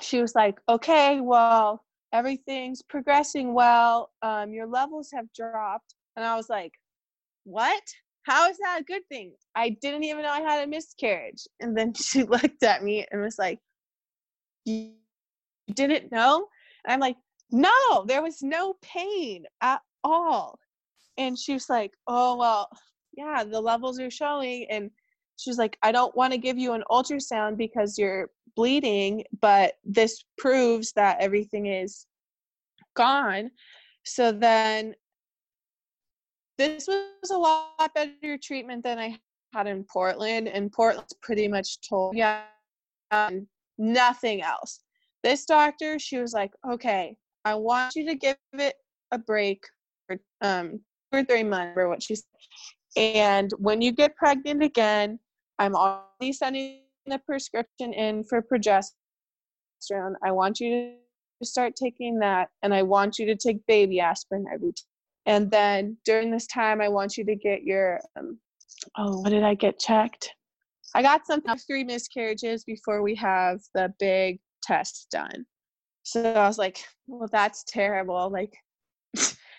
she 0.00 0.20
was 0.20 0.34
like 0.34 0.58
okay 0.68 1.20
well 1.20 1.84
everything's 2.12 2.82
progressing 2.82 3.54
well 3.54 4.10
um, 4.22 4.52
your 4.52 4.66
levels 4.66 5.10
have 5.12 5.26
dropped 5.32 5.94
and 6.16 6.24
I 6.24 6.36
was 6.36 6.48
like, 6.48 6.72
what? 7.44 7.82
How 8.24 8.48
is 8.48 8.58
that 8.58 8.80
a 8.80 8.84
good 8.84 9.02
thing? 9.08 9.32
I 9.54 9.70
didn't 9.80 10.04
even 10.04 10.22
know 10.22 10.30
I 10.30 10.40
had 10.40 10.64
a 10.64 10.66
miscarriage. 10.66 11.46
And 11.60 11.76
then 11.76 11.92
she 11.96 12.22
looked 12.22 12.62
at 12.62 12.82
me 12.82 13.06
and 13.10 13.20
was 13.20 13.38
like, 13.38 13.58
you 14.64 14.92
didn't 15.74 16.12
know? 16.12 16.46
And 16.84 16.92
I'm 16.92 17.00
like, 17.00 17.16
no, 17.50 18.04
there 18.06 18.22
was 18.22 18.42
no 18.42 18.74
pain 18.82 19.44
at 19.60 19.80
all. 20.04 20.58
And 21.18 21.38
she 21.38 21.52
was 21.52 21.68
like, 21.68 21.92
oh, 22.06 22.36
well, 22.36 22.68
yeah, 23.16 23.44
the 23.44 23.60
levels 23.60 24.00
are 24.00 24.10
showing. 24.10 24.66
And 24.70 24.90
she's 25.36 25.58
like, 25.58 25.78
I 25.82 25.92
don't 25.92 26.14
want 26.16 26.32
to 26.32 26.38
give 26.38 26.58
you 26.58 26.72
an 26.72 26.84
ultrasound 26.90 27.56
because 27.56 27.98
you're 27.98 28.30
bleeding, 28.56 29.24
but 29.40 29.74
this 29.84 30.24
proves 30.38 30.92
that 30.92 31.20
everything 31.20 31.66
is 31.66 32.06
gone. 32.94 33.50
So 34.04 34.32
then 34.32 34.94
this 36.58 36.86
was 36.86 37.30
a 37.30 37.36
lot 37.36 37.94
better 37.94 38.38
treatment 38.38 38.82
than 38.82 38.98
I 38.98 39.18
had 39.52 39.66
in 39.66 39.84
Portland, 39.84 40.48
and 40.48 40.72
Portland's 40.72 41.14
pretty 41.22 41.48
much 41.48 41.80
told 41.88 42.16
yeah, 42.16 42.42
um, 43.10 43.46
nothing 43.78 44.42
else. 44.42 44.80
This 45.22 45.44
doctor, 45.44 45.98
she 45.98 46.18
was 46.18 46.32
like, 46.32 46.52
okay, 46.68 47.16
I 47.44 47.54
want 47.54 47.94
you 47.94 48.06
to 48.06 48.14
give 48.14 48.36
it 48.54 48.74
a 49.12 49.18
break 49.18 49.64
for 50.06 50.18
um, 50.40 50.80
two 51.12 51.20
or 51.20 51.24
three 51.24 51.44
months, 51.44 51.74
or 51.76 51.88
what 51.88 52.02
she 52.02 52.16
said. 52.16 52.26
And 52.96 53.52
when 53.58 53.80
you 53.80 53.92
get 53.92 54.16
pregnant 54.16 54.62
again, 54.62 55.18
I'm 55.58 55.74
already 55.74 56.32
sending 56.32 56.80
the 57.06 57.18
prescription 57.18 57.92
in 57.92 58.24
for 58.24 58.42
progesterone. 58.42 60.14
I 60.24 60.30
want 60.32 60.60
you 60.60 60.94
to 61.40 61.46
start 61.46 61.74
taking 61.76 62.18
that, 62.20 62.48
and 62.62 62.74
I 62.74 62.82
want 62.82 63.18
you 63.18 63.26
to 63.26 63.36
take 63.36 63.66
baby 63.66 64.00
aspirin 64.00 64.44
every 64.52 64.72
and 65.26 65.50
then 65.50 65.96
during 66.04 66.30
this 66.30 66.46
time, 66.46 66.80
I 66.80 66.88
want 66.88 67.16
you 67.16 67.24
to 67.24 67.36
get 67.36 67.62
your, 67.62 68.00
um, 68.18 68.38
oh, 68.98 69.20
what 69.20 69.30
did 69.30 69.44
I 69.44 69.54
get 69.54 69.78
checked? 69.78 70.30
I 70.94 71.02
got 71.02 71.26
some 71.26 71.42
three 71.66 71.84
miscarriages 71.84 72.64
before 72.64 73.02
we 73.02 73.14
have 73.16 73.60
the 73.74 73.94
big 73.98 74.40
test 74.62 75.08
done. 75.10 75.46
So 76.02 76.32
I 76.32 76.46
was 76.48 76.58
like, 76.58 76.84
well, 77.06 77.28
that's 77.30 77.64
terrible. 77.64 78.30
Like, 78.30 78.52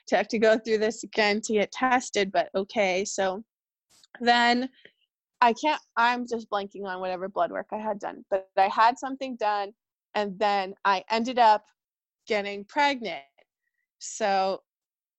to 0.08 0.18
have 0.18 0.28
to 0.30 0.40
go 0.40 0.58
through 0.58 0.80
this 0.80 1.04
again 1.04 1.42
to 1.42 1.54
get 1.54 1.72
tested, 1.72 2.32
but 2.32 2.50
okay. 2.56 3.06
So 3.06 3.44
then 4.20 4.70
I 5.42 5.54
can't, 5.54 5.82
I'm 5.98 6.28
just 6.28 6.50
blanking 6.50 6.86
on 6.86 7.00
whatever 7.00 7.28
blood 7.28 7.52
work 7.52 7.68
I 7.72 7.78
had 7.78 8.00
done, 8.00 8.24
but 8.30 8.48
I 8.58 8.68
had 8.68 8.98
something 8.98 9.36
done 9.36 9.74
and 10.16 10.38
then 10.40 10.74
I 10.86 11.04
ended 11.10 11.40
up 11.40 11.66
getting 12.28 12.66
pregnant. 12.66 13.24
So 14.00 14.62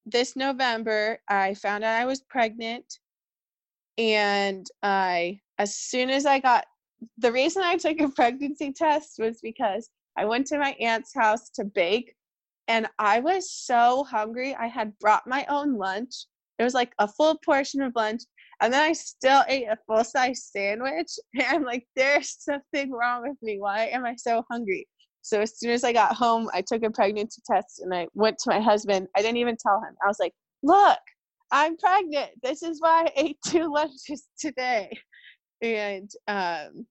this 0.07 0.37
November, 0.37 1.19
I 1.29 1.55
found 1.55 1.85
out 1.85 2.01
I 2.01 2.05
was 2.05 2.21
pregnant. 2.21 2.99
And 3.97 4.67
I, 4.83 5.41
as 5.59 5.77
soon 5.77 6.11
as 6.11 6.27
I 6.27 6.41
got, 6.41 6.65
the 7.19 7.33
reason 7.33 7.63
I 7.63 7.77
took 7.77 8.01
a 8.01 8.09
pregnancy 8.09 8.73
test 8.73 9.19
was 9.19 9.41
because 9.41 9.89
I 10.17 10.25
went 10.25 10.47
to 10.49 10.59
my 10.59 10.77
aunt's 10.81 11.15
house 11.15 11.51
to 11.51 11.65
bake 11.65 12.15
and 12.69 12.89
I 12.99 13.21
was 13.21 13.51
so 13.51 14.05
hungry. 14.05 14.55
I 14.55 14.67
had 14.67 14.99
brought 14.99 15.27
my 15.27 15.45
own 15.49 15.77
lunch. 15.77 16.15
It 16.59 16.65
was 16.65 16.75
like 16.75 16.93
a 16.99 17.09
full 17.09 17.39
portion 17.45 17.83
of 17.83 17.93
lunch. 17.95 18.23
And 18.61 18.73
then 18.73 18.83
I 18.83 18.93
still 18.93 19.43
ate 19.49 19.67
a 19.67 19.79
full 19.87 20.05
size 20.05 20.45
sandwich. 20.45 21.13
And 21.35 21.47
I'm 21.49 21.65
like, 21.65 21.87
there's 21.97 22.37
something 22.41 22.91
wrong 22.91 23.23
with 23.23 23.37
me. 23.43 23.59
Why 23.59 23.87
am 23.87 24.05
I 24.07 24.15
so 24.17 24.45
hungry? 24.51 24.87
So 25.23 25.41
as 25.41 25.59
soon 25.59 25.71
as 25.71 25.85
I 25.85 25.93
got 25.93 26.15
home, 26.15 26.49
I 26.53 26.63
took 26.63 26.83
a 26.83 26.91
pregnancy 26.91 27.43
test 27.51 27.81
and 27.81 27.95
I 27.95 28.07
went 28.15 28.39
to 28.41 28.51
my 28.51 28.61
husband. 28.61 29.09
I 29.17 29.23
didn't 29.23 29.39
even 29.39 29.57
tell 29.57 29.79
him. 29.79 29.95
I 30.05 30.07
was 30.07 30.19
like, 30.21 30.33
look, 30.63 30.99
I'm 31.51 31.77
pregnant. 31.77 32.31
This 32.43 32.63
is 32.63 32.81
why 32.81 33.07
I 33.07 33.13
ate 33.17 33.39
two 33.47 33.73
lunches 33.73 34.27
today. 34.39 34.91
And 35.63 36.11
um 36.29 36.87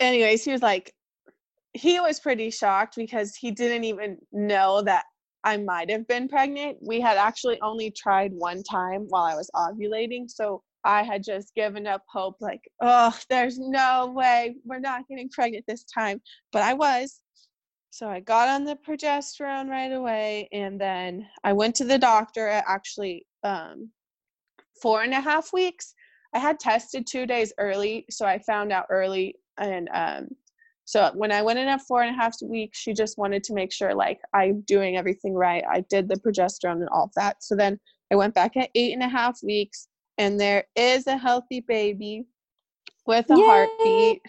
anyways, 0.00 0.44
he 0.44 0.52
was 0.52 0.62
like 0.62 0.92
he 1.74 1.98
was 2.00 2.20
pretty 2.20 2.50
shocked 2.50 2.94
because 2.96 3.34
he 3.34 3.50
didn't 3.50 3.84
even 3.84 4.16
know 4.32 4.80
that 4.82 5.04
I 5.42 5.58
might 5.58 5.90
have 5.90 6.06
been 6.06 6.28
pregnant. 6.28 6.78
We 6.80 7.00
had 7.00 7.18
actually 7.18 7.60
only 7.60 7.90
tried 7.90 8.32
one 8.32 8.62
time 8.62 9.06
while 9.08 9.24
I 9.24 9.34
was 9.34 9.50
ovulating. 9.54 10.30
So 10.30 10.62
I 10.84 11.02
had 11.02 11.22
just 11.22 11.54
given 11.54 11.86
up 11.86 12.02
hope, 12.08 12.36
like, 12.40 12.60
oh, 12.80 13.16
there's 13.28 13.58
no 13.58 14.12
way 14.14 14.56
we're 14.64 14.78
not 14.78 15.06
getting 15.08 15.28
pregnant 15.28 15.64
this 15.66 15.84
time. 15.84 16.22
But 16.52 16.62
I 16.62 16.74
was. 16.74 17.20
So 17.90 18.08
I 18.08 18.20
got 18.20 18.48
on 18.48 18.64
the 18.64 18.76
progesterone 18.76 19.68
right 19.68 19.92
away. 19.92 20.48
And 20.52 20.80
then 20.80 21.26
I 21.42 21.52
went 21.52 21.74
to 21.76 21.84
the 21.84 21.98
doctor 21.98 22.48
at 22.48 22.64
actually 22.68 23.26
um, 23.42 23.90
four 24.80 25.02
and 25.02 25.12
a 25.12 25.20
half 25.20 25.52
weeks. 25.52 25.94
I 26.34 26.38
had 26.38 26.58
tested 26.58 27.06
two 27.06 27.26
days 27.26 27.52
early. 27.58 28.06
So 28.10 28.26
I 28.26 28.38
found 28.38 28.72
out 28.72 28.86
early. 28.90 29.36
And 29.58 29.88
um, 29.92 30.28
so 30.84 31.10
when 31.14 31.32
I 31.32 31.42
went 31.42 31.58
in 31.58 31.68
at 31.68 31.80
four 31.82 32.02
and 32.02 32.14
a 32.14 32.18
half 32.18 32.36
weeks, 32.42 32.78
she 32.78 32.92
just 32.92 33.16
wanted 33.16 33.42
to 33.44 33.54
make 33.54 33.72
sure 33.72 33.94
like 33.94 34.20
I'm 34.34 34.60
doing 34.62 34.96
everything 34.96 35.34
right. 35.34 35.64
I 35.70 35.80
did 35.88 36.08
the 36.08 36.16
progesterone 36.16 36.80
and 36.80 36.88
all 36.90 37.04
of 37.04 37.14
that. 37.16 37.42
So 37.42 37.56
then 37.56 37.80
I 38.12 38.16
went 38.16 38.34
back 38.34 38.56
at 38.56 38.70
eight 38.74 38.92
and 38.92 39.02
a 39.02 39.08
half 39.08 39.38
weeks 39.42 39.88
and 40.18 40.38
there 40.38 40.64
is 40.76 41.06
a 41.06 41.16
healthy 41.16 41.60
baby 41.60 42.26
with 43.06 43.30
a 43.30 43.36
Yay! 43.36 43.44
heartbeat. 43.44 44.22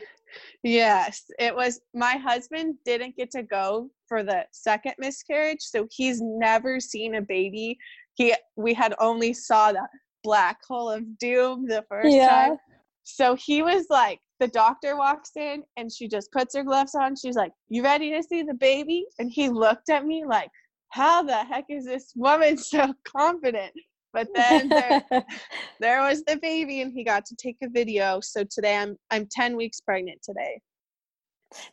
Yes, 0.64 1.24
it 1.40 1.56
was 1.56 1.80
my 1.94 2.14
husband 2.18 2.76
didn't 2.86 3.16
get 3.16 3.32
to 3.32 3.44
go 3.44 3.90
for 4.08 4.24
the 4.24 4.46
second 4.52 4.94
miscarriage, 4.98 5.62
so 5.62 5.88
he's 5.92 6.22
never 6.22 6.80
seen 6.80 7.16
a 7.16 7.22
baby. 7.22 7.78
He 8.16 8.34
we 8.56 8.74
had 8.74 8.96
only 9.00 9.34
saw 9.34 9.72
the 9.72 9.88
black 10.24 10.60
hole 10.68 10.90
of 10.90 11.18
doom 11.20 11.68
the 11.68 11.86
first 11.88 12.14
yeah. 12.14 12.48
time. 12.48 12.58
So 13.04 13.36
he 13.36 13.62
was 13.62 13.86
like, 13.90 14.20
the 14.40 14.48
doctor 14.48 14.98
walks 14.98 15.32
in 15.36 15.64
and 15.78 15.92
she 15.92 16.08
just 16.08 16.32
puts 16.32 16.56
her 16.56 16.64
gloves 16.64 16.96
on. 16.96 17.16
She's 17.16 17.36
like, 17.36 17.52
You 17.70 17.84
ready 17.84 18.12
to 18.12 18.24
see 18.24 18.44
the 18.44 18.54
baby? 18.54 19.06
And 19.20 19.32
he 19.32 19.50
looked 19.50 19.90
at 19.90 20.06
me 20.06 20.26
like, 20.26 20.50
How 20.90 21.24
the 21.24 21.38
heck 21.38 21.66
is 21.70 21.86
this 21.86 22.12
woman 22.16 22.58
so 22.58 22.94
confident? 23.06 23.74
But 24.14 24.28
then 24.34 24.70
there, 24.70 25.04
there 25.80 26.02
was 26.02 26.24
the 26.24 26.38
baby 26.38 26.82
and 26.82 26.92
he 26.94 27.04
got 27.04 27.26
to 27.26 27.36
take 27.36 27.58
a 27.64 27.70
video. 27.70 28.20
So 28.22 28.44
today 28.50 28.78
I'm 28.78 28.98
I'm 29.12 29.28
10 29.32 29.56
weeks 29.56 29.82
pregnant 29.82 30.22
today. 30.24 30.62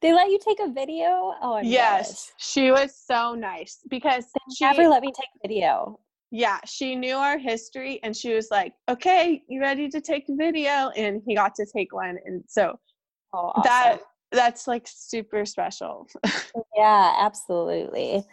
They 0.00 0.12
let 0.12 0.28
you 0.28 0.38
take 0.44 0.60
a 0.60 0.70
video? 0.70 1.34
Oh, 1.40 1.54
I'm 1.54 1.64
yes. 1.64 2.32
She 2.36 2.70
was 2.70 2.96
so 2.96 3.34
nice 3.34 3.78
because 3.88 4.24
they 4.24 4.54
she 4.54 4.64
never 4.64 4.88
let 4.88 5.02
me 5.02 5.12
take 5.14 5.28
video. 5.42 5.98
Yeah, 6.34 6.60
she 6.64 6.96
knew 6.96 7.16
our 7.16 7.36
history 7.36 8.00
and 8.02 8.16
she 8.16 8.32
was 8.32 8.48
like, 8.50 8.72
"Okay, 8.88 9.42
you 9.48 9.60
ready 9.60 9.86
to 9.90 10.00
take 10.00 10.24
a 10.30 10.34
video?" 10.34 10.88
And 10.96 11.20
he 11.26 11.34
got 11.34 11.54
to 11.56 11.66
take 11.66 11.92
one, 11.92 12.16
and 12.24 12.42
so 12.48 12.80
oh, 13.34 13.52
awesome. 13.54 13.62
that 13.64 13.98
that's 14.32 14.66
like 14.66 14.86
super 14.88 15.44
special. 15.44 16.08
yeah, 16.76 17.16
absolutely. 17.18 18.24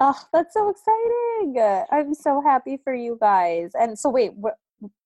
Oh, 0.00 0.20
that's 0.32 0.52
so 0.52 0.68
exciting! 0.68 1.86
I'm 1.92 2.12
so 2.12 2.42
happy 2.44 2.76
for 2.82 2.92
you 2.92 3.16
guys. 3.20 3.70
And 3.74 3.96
so, 3.96 4.10
wait, 4.10 4.34
what 4.34 4.54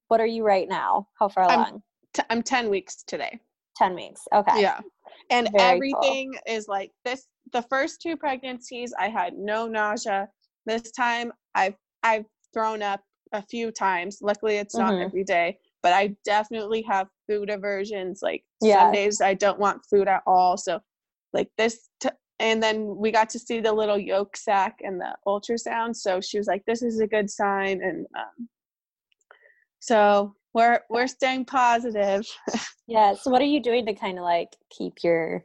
what 0.09 0.19
are 0.19 0.27
you 0.27 0.43
right 0.43 0.69
now? 0.71 1.09
How 1.19 1.29
far 1.29 1.45
I'm, 1.45 1.59
along? 1.59 1.83
T- 2.15 2.23
I'm 2.31 2.43
ten 2.43 2.71
weeks 2.71 3.03
today. 3.07 3.41
Ten 3.77 3.95
weeks. 3.95 4.23
Okay. 4.35 4.59
Yeah, 4.59 4.81
and 5.29 5.51
Very 5.53 5.75
everything 5.75 6.33
cool. 6.33 6.57
is 6.57 6.67
like 6.67 6.93
this. 7.05 7.27
The 7.53 7.63
first 7.69 8.01
two 8.01 8.17
pregnancies, 8.17 8.95
I 8.99 9.11
had 9.11 9.35
no 9.35 9.69
nausea. 9.69 10.31
This 10.65 10.93
time, 10.93 11.33
I've 11.55 11.75
I've 12.03 12.27
thrown 12.53 12.83
up 12.83 13.01
a 13.33 13.43
few 13.43 13.71
times. 13.71 14.19
Luckily, 14.21 14.57
it's 14.57 14.77
not 14.77 14.93
mm-hmm. 14.93 15.03
every 15.03 15.25
day, 15.25 15.59
but 15.83 15.93
I 15.93 16.17
definitely 16.25 16.83
have 16.83 17.09
food 17.29 17.51
aversions. 17.51 18.21
Like 18.23 18.45
yeah. 18.61 18.81
some 18.81 18.93
days 18.93 19.21
I 19.21 19.35
don't 19.35 19.59
want 19.59 19.85
food 19.89 20.09
at 20.09 20.23
all. 20.27 20.57
So, 20.57 20.81
like 21.33 21.49
this, 21.57 21.89
t- 22.01 22.11
and 22.39 22.63
then 22.63 22.97
we 22.97 23.11
got 23.11 23.31
to 23.31 23.39
see 23.39 23.61
the 23.61 23.73
little 23.73 23.99
yolk 23.99 24.37
sac 24.37 24.79
and 24.83 25.01
the 25.01 25.15
ultrasound. 25.27 25.97
So 25.97 26.21
she 26.21 26.39
was 26.39 26.47
like, 26.47 26.65
"This 26.67 26.83
is 26.83 27.01
a 27.01 27.07
good 27.07 27.31
sign," 27.31 27.81
and 27.83 28.07
um, 28.17 28.49
so 29.81 30.35
we're 30.55 30.81
we're 30.91 31.07
staying 31.07 31.47
positive. 31.47 32.27
yeah. 32.87 33.15
So, 33.15 33.31
what 33.31 33.43
are 33.43 33.47
you 33.47 33.63
doing 33.63 33.87
to 33.87 33.95
kind 33.95 34.19
of 34.19 34.25
like 34.25 34.51
keep 34.71 34.95
your 35.03 35.45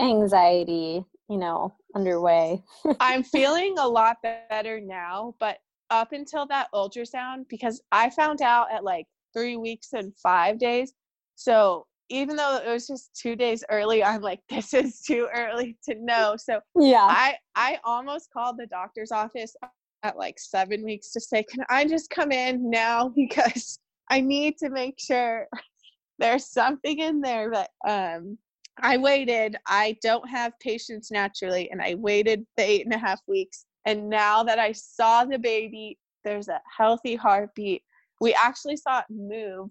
anxiety 0.00 1.04
you 1.28 1.38
know, 1.38 1.74
underway. 1.94 2.62
I'm 3.00 3.22
feeling 3.22 3.76
a 3.78 3.86
lot 3.86 4.18
better 4.22 4.80
now, 4.80 5.34
but 5.38 5.58
up 5.90 6.12
until 6.12 6.46
that 6.46 6.68
ultrasound, 6.74 7.48
because 7.48 7.82
I 7.92 8.10
found 8.10 8.42
out 8.42 8.70
at 8.72 8.84
like 8.84 9.06
three 9.32 9.56
weeks 9.56 9.92
and 9.92 10.12
five 10.16 10.58
days. 10.58 10.92
So 11.34 11.86
even 12.10 12.36
though 12.36 12.56
it 12.56 12.68
was 12.68 12.86
just 12.86 13.14
two 13.14 13.36
days 13.36 13.62
early, 13.70 14.02
I'm 14.02 14.22
like, 14.22 14.40
this 14.48 14.74
is 14.74 15.00
too 15.00 15.28
early 15.34 15.76
to 15.88 15.94
know. 16.00 16.36
So 16.38 16.60
yeah, 16.78 17.06
I 17.08 17.36
I 17.54 17.78
almost 17.84 18.30
called 18.32 18.56
the 18.58 18.66
doctor's 18.66 19.12
office 19.12 19.54
at 20.02 20.16
like 20.16 20.38
seven 20.38 20.84
weeks 20.84 21.10
to 21.12 21.20
say, 21.20 21.42
can 21.42 21.64
I 21.68 21.84
just 21.84 22.10
come 22.10 22.32
in 22.32 22.70
now 22.70 23.08
because 23.16 23.78
I 24.10 24.20
need 24.20 24.58
to 24.58 24.70
make 24.70 24.98
sure 24.98 25.48
there's 26.18 26.46
something 26.46 26.98
in 26.98 27.20
there. 27.20 27.50
But 27.50 27.70
um, 27.86 28.38
I 28.82 28.96
waited. 28.96 29.56
I 29.66 29.96
don't 30.02 30.28
have 30.28 30.58
patience 30.60 31.10
naturally, 31.10 31.70
and 31.70 31.80
I 31.80 31.94
waited 31.94 32.46
the 32.56 32.64
eight 32.64 32.84
and 32.84 32.94
a 32.94 32.98
half 32.98 33.20
weeks. 33.26 33.66
And 33.84 34.08
now 34.08 34.42
that 34.42 34.58
I 34.58 34.72
saw 34.72 35.24
the 35.24 35.38
baby, 35.38 35.98
there's 36.24 36.48
a 36.48 36.60
healthy 36.76 37.14
heartbeat. 37.14 37.82
We 38.20 38.34
actually 38.34 38.76
saw 38.76 39.00
it 39.00 39.06
move, 39.08 39.70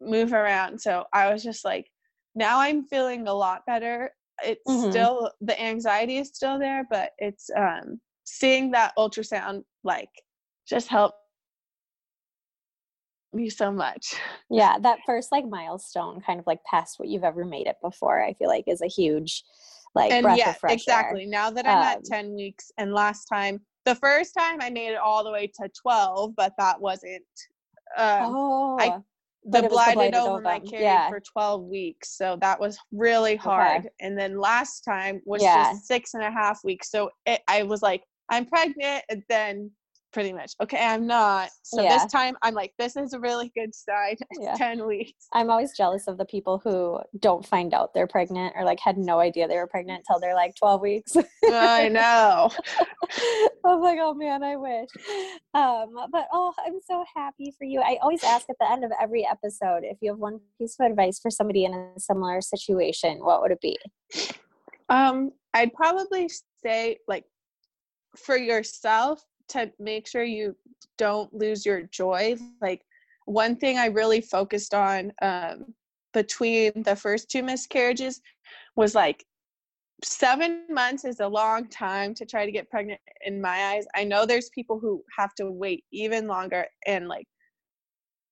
move 0.00 0.32
around. 0.32 0.80
So 0.80 1.04
I 1.12 1.32
was 1.32 1.42
just 1.42 1.64
like, 1.64 1.86
now 2.34 2.60
I'm 2.60 2.84
feeling 2.84 3.28
a 3.28 3.34
lot 3.34 3.62
better. 3.66 4.10
It's 4.42 4.60
mm-hmm. 4.68 4.90
still 4.90 5.30
the 5.40 5.60
anxiety 5.60 6.18
is 6.18 6.28
still 6.28 6.58
there, 6.58 6.84
but 6.90 7.10
it's 7.18 7.50
um 7.56 8.00
seeing 8.24 8.72
that 8.72 8.92
ultrasound 8.98 9.62
like 9.84 10.08
just 10.68 10.88
helped 10.88 11.18
me 13.34 13.50
so 13.50 13.72
much. 13.72 14.14
Yeah, 14.50 14.78
that 14.80 15.00
first 15.06 15.32
like 15.32 15.46
milestone, 15.46 16.20
kind 16.20 16.40
of 16.40 16.46
like 16.46 16.62
past 16.64 16.98
what 16.98 17.08
you've 17.08 17.24
ever 17.24 17.44
made 17.44 17.66
it 17.66 17.76
before, 17.82 18.22
I 18.22 18.34
feel 18.34 18.48
like 18.48 18.64
is 18.66 18.82
a 18.82 18.86
huge 18.86 19.44
like 19.94 20.12
and 20.12 20.24
breath 20.24 20.38
yeah, 20.38 20.50
of 20.50 20.58
fresh 20.58 20.74
exactly. 20.74 21.22
Air. 21.22 21.28
Now 21.28 21.50
that 21.50 21.66
I'm 21.66 21.78
um, 21.78 21.84
at 21.84 22.04
ten 22.04 22.34
weeks, 22.34 22.72
and 22.78 22.92
last 22.92 23.26
time, 23.26 23.60
the 23.84 23.94
first 23.96 24.34
time 24.36 24.58
I 24.60 24.70
made 24.70 24.92
it 24.92 24.98
all 24.98 25.24
the 25.24 25.30
way 25.30 25.46
to 25.60 25.68
twelve, 25.80 26.34
but 26.36 26.52
that 26.58 26.80
wasn't. 26.80 27.22
Um, 27.96 28.34
oh. 28.34 28.76
I 28.80 28.98
the 29.44 29.68
blighted, 29.68 30.14
ovum 30.14 30.46
I 30.46 30.58
carried 30.58 30.82
yeah. 30.82 31.08
for 31.08 31.20
12 31.20 31.64
weeks 31.64 32.16
so 32.16 32.38
that 32.40 32.58
was 32.58 32.78
really 32.92 33.36
hard 33.36 33.80
okay. 33.80 33.88
and 34.00 34.18
then 34.18 34.38
last 34.38 34.80
time 34.80 35.20
was 35.26 35.42
yeah. 35.42 35.72
just 35.72 35.86
six 35.86 36.14
and 36.14 36.22
a 36.22 36.30
half 36.30 36.64
weeks 36.64 36.90
so 36.90 37.10
it, 37.26 37.42
i 37.46 37.62
was 37.62 37.82
like 37.82 38.02
i'm 38.30 38.46
pregnant 38.46 39.04
and 39.10 39.22
then 39.28 39.70
pretty 40.14 40.32
much. 40.32 40.52
Okay 40.62 40.78
i'm 40.80 41.06
not. 41.06 41.50
So 41.62 41.82
yeah. 41.82 41.98
this 41.98 42.10
time 42.10 42.36
i'm 42.42 42.54
like 42.54 42.72
this 42.78 42.96
is 42.96 43.12
a 43.12 43.20
really 43.20 43.52
good 43.54 43.74
sign. 43.74 44.16
Yeah. 44.40 44.54
10 44.56 44.86
weeks. 44.86 45.26
I'm 45.32 45.50
always 45.50 45.76
jealous 45.76 46.06
of 46.06 46.18
the 46.18 46.24
people 46.24 46.60
who 46.62 47.00
don't 47.18 47.46
find 47.46 47.72
out 47.74 47.94
they're 47.94 48.06
pregnant 48.06 48.54
or 48.56 48.64
like 48.64 48.78
had 48.78 48.96
no 48.96 49.18
idea 49.20 49.48
they 49.48 49.56
were 49.56 49.66
pregnant 49.66 50.04
until 50.06 50.20
they're 50.20 50.34
like 50.34 50.54
12 50.56 50.80
weeks. 50.80 51.16
I 51.50 51.88
know. 51.88 52.50
I'm 53.64 53.80
like 53.80 53.98
oh 54.00 54.14
man 54.14 54.42
i 54.44 54.56
wish. 54.56 54.88
Um 55.52 55.96
but 56.12 56.28
oh 56.32 56.52
i'm 56.64 56.78
so 56.86 57.04
happy 57.14 57.52
for 57.58 57.64
you. 57.64 57.80
I 57.80 57.98
always 58.00 58.22
ask 58.22 58.48
at 58.48 58.56
the 58.60 58.70
end 58.70 58.84
of 58.84 58.92
every 59.00 59.26
episode 59.26 59.82
if 59.82 59.98
you 60.00 60.12
have 60.12 60.18
one 60.18 60.38
piece 60.58 60.76
of 60.78 60.86
advice 60.86 61.18
for 61.18 61.30
somebody 61.30 61.64
in 61.64 61.74
a 61.74 61.98
similar 61.98 62.40
situation 62.40 63.18
what 63.18 63.42
would 63.42 63.50
it 63.50 63.60
be? 63.60 63.76
Um 64.88 65.32
i'd 65.54 65.72
probably 65.74 66.30
say 66.62 66.98
like 67.08 67.24
for 68.16 68.36
yourself 68.36 69.24
to 69.48 69.70
make 69.78 70.06
sure 70.06 70.24
you 70.24 70.56
don't 70.98 71.32
lose 71.32 71.64
your 71.64 71.82
joy. 71.82 72.36
Like 72.60 72.82
one 73.26 73.56
thing 73.56 73.78
i 73.78 73.86
really 73.86 74.20
focused 74.20 74.74
on 74.74 75.12
um, 75.22 75.74
between 76.12 76.72
the 76.82 76.94
first 76.94 77.30
two 77.30 77.42
miscarriages 77.42 78.20
was 78.76 78.94
like 78.94 79.24
seven 80.04 80.64
months 80.70 81.04
is 81.04 81.20
a 81.20 81.26
long 81.26 81.68
time 81.68 82.14
to 82.14 82.26
try 82.26 82.44
to 82.44 82.52
get 82.52 82.68
pregnant 82.68 83.00
in 83.24 83.40
my 83.40 83.72
eyes. 83.72 83.86
I 83.94 84.04
know 84.04 84.26
there's 84.26 84.50
people 84.50 84.78
who 84.78 85.02
have 85.16 85.34
to 85.36 85.50
wait 85.50 85.84
even 85.92 86.26
longer 86.26 86.66
and 86.86 87.08
like 87.08 87.26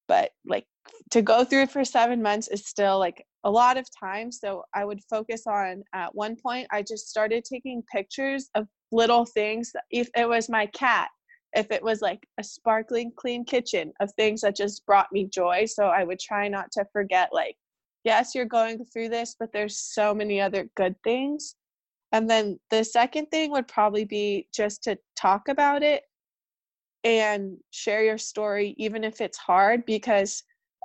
but 0.09 0.31
like 0.47 0.67
to 1.11 1.23
go 1.23 1.45
through 1.45 1.63
it 1.63 1.71
for 1.71 1.85
seven 1.85 2.21
months 2.21 2.49
is 2.49 2.67
still 2.67 2.99
like 2.99 3.25
a 3.45 3.51
lot 3.51 3.77
of 3.79 3.87
time. 3.99 4.31
So 4.31 4.65
i 4.75 4.85
would 4.85 5.01
focus 5.09 5.47
on 5.47 5.83
at 5.95 6.15
one 6.15 6.37
point 6.37 6.67
i 6.71 6.83
just 6.83 7.09
started 7.09 7.45
taking 7.45 7.83
pictures 7.91 8.51
of 8.55 8.67
little 8.93 9.25
things 9.25 9.73
if 9.91 10.09
it 10.17 10.29
was 10.29 10.49
my 10.49 10.67
cat 10.67 11.09
if 11.55 11.71
it 11.71 11.83
was 11.83 12.01
like 12.01 12.27
a 12.39 12.45
sparkling 12.45 13.13
clean 13.15 13.45
kitchen 13.45 13.93
of 14.01 14.11
things 14.13 14.41
that 14.41 14.57
just 14.57 14.87
brought 14.87 15.13
me 15.13 15.27
joy. 15.27 15.65
So 15.67 15.87
i 15.87 16.05
would 16.05 16.21
try 16.21 16.49
not 16.49 16.71
to 16.73 16.85
forget 16.93 17.31
like 17.33 17.57
yes 18.05 18.35
you're 18.35 18.45
going 18.45 18.85
through 18.85 19.09
this 19.09 19.37
but 19.39 19.53
there's 19.53 19.79
so 19.79 20.15
many 20.15 20.41
other 20.41 20.69
good 20.77 20.97
things. 21.05 21.57
And 22.15 22.29
then 22.29 22.61
the 22.71 22.85
second 22.85 23.27
thing 23.31 23.51
would 23.53 23.69
probably 23.69 24.05
be 24.05 24.47
just 24.55 24.83
to 24.85 24.99
talk 25.17 25.49
about 25.49 25.83
it 25.83 26.03
and 27.05 27.57
share 27.71 28.05
your 28.05 28.19
story 28.19 28.75
even 28.79 29.03
if 29.03 29.21
it's 29.21 29.39
hard 29.39 29.85
because 29.87 30.43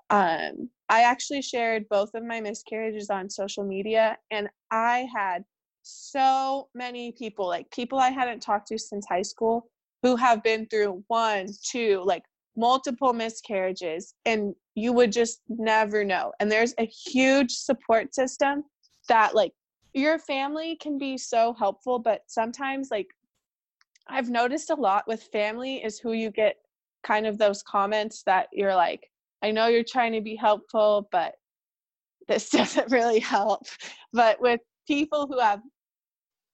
um, 0.09 0.69
i 0.89 1.03
actually 1.03 1.41
shared 1.41 1.87
both 1.89 2.09
of 2.15 2.23
my 2.23 2.41
miscarriages 2.41 3.09
on 3.09 3.29
social 3.29 3.63
media 3.63 4.17
and 4.31 4.49
i 4.71 5.07
had 5.15 5.43
so 5.87 6.67
many 6.73 7.11
people, 7.11 7.47
like 7.47 7.69
people 7.71 7.99
I 7.99 8.09
hadn't 8.09 8.41
talked 8.41 8.67
to 8.67 8.77
since 8.77 9.05
high 9.07 9.21
school, 9.21 9.69
who 10.03 10.15
have 10.15 10.43
been 10.43 10.67
through 10.67 11.03
one, 11.07 11.47
two, 11.63 12.01
like 12.05 12.23
multiple 12.55 13.13
miscarriages, 13.13 14.13
and 14.25 14.53
you 14.75 14.93
would 14.93 15.11
just 15.11 15.41
never 15.47 16.03
know. 16.03 16.33
And 16.39 16.51
there's 16.51 16.73
a 16.77 16.85
huge 16.85 17.51
support 17.51 18.13
system 18.13 18.63
that, 19.07 19.35
like, 19.35 19.53
your 19.93 20.19
family 20.19 20.75
can 20.75 20.97
be 20.97 21.17
so 21.17 21.53
helpful, 21.57 21.99
but 21.99 22.21
sometimes, 22.27 22.89
like, 22.91 23.07
I've 24.07 24.29
noticed 24.29 24.69
a 24.69 24.75
lot 24.75 25.07
with 25.07 25.23
family 25.23 25.83
is 25.83 25.99
who 25.99 26.13
you 26.13 26.31
get 26.31 26.57
kind 27.03 27.25
of 27.25 27.37
those 27.37 27.63
comments 27.63 28.23
that 28.23 28.47
you're 28.51 28.75
like, 28.75 29.09
I 29.41 29.51
know 29.51 29.67
you're 29.67 29.83
trying 29.83 30.13
to 30.13 30.21
be 30.21 30.35
helpful, 30.35 31.07
but 31.11 31.35
this 32.27 32.49
doesn't 32.51 32.91
really 32.91 33.19
help. 33.19 33.63
But 34.13 34.41
with 34.41 34.61
people 34.87 35.27
who 35.27 35.39
have 35.39 35.61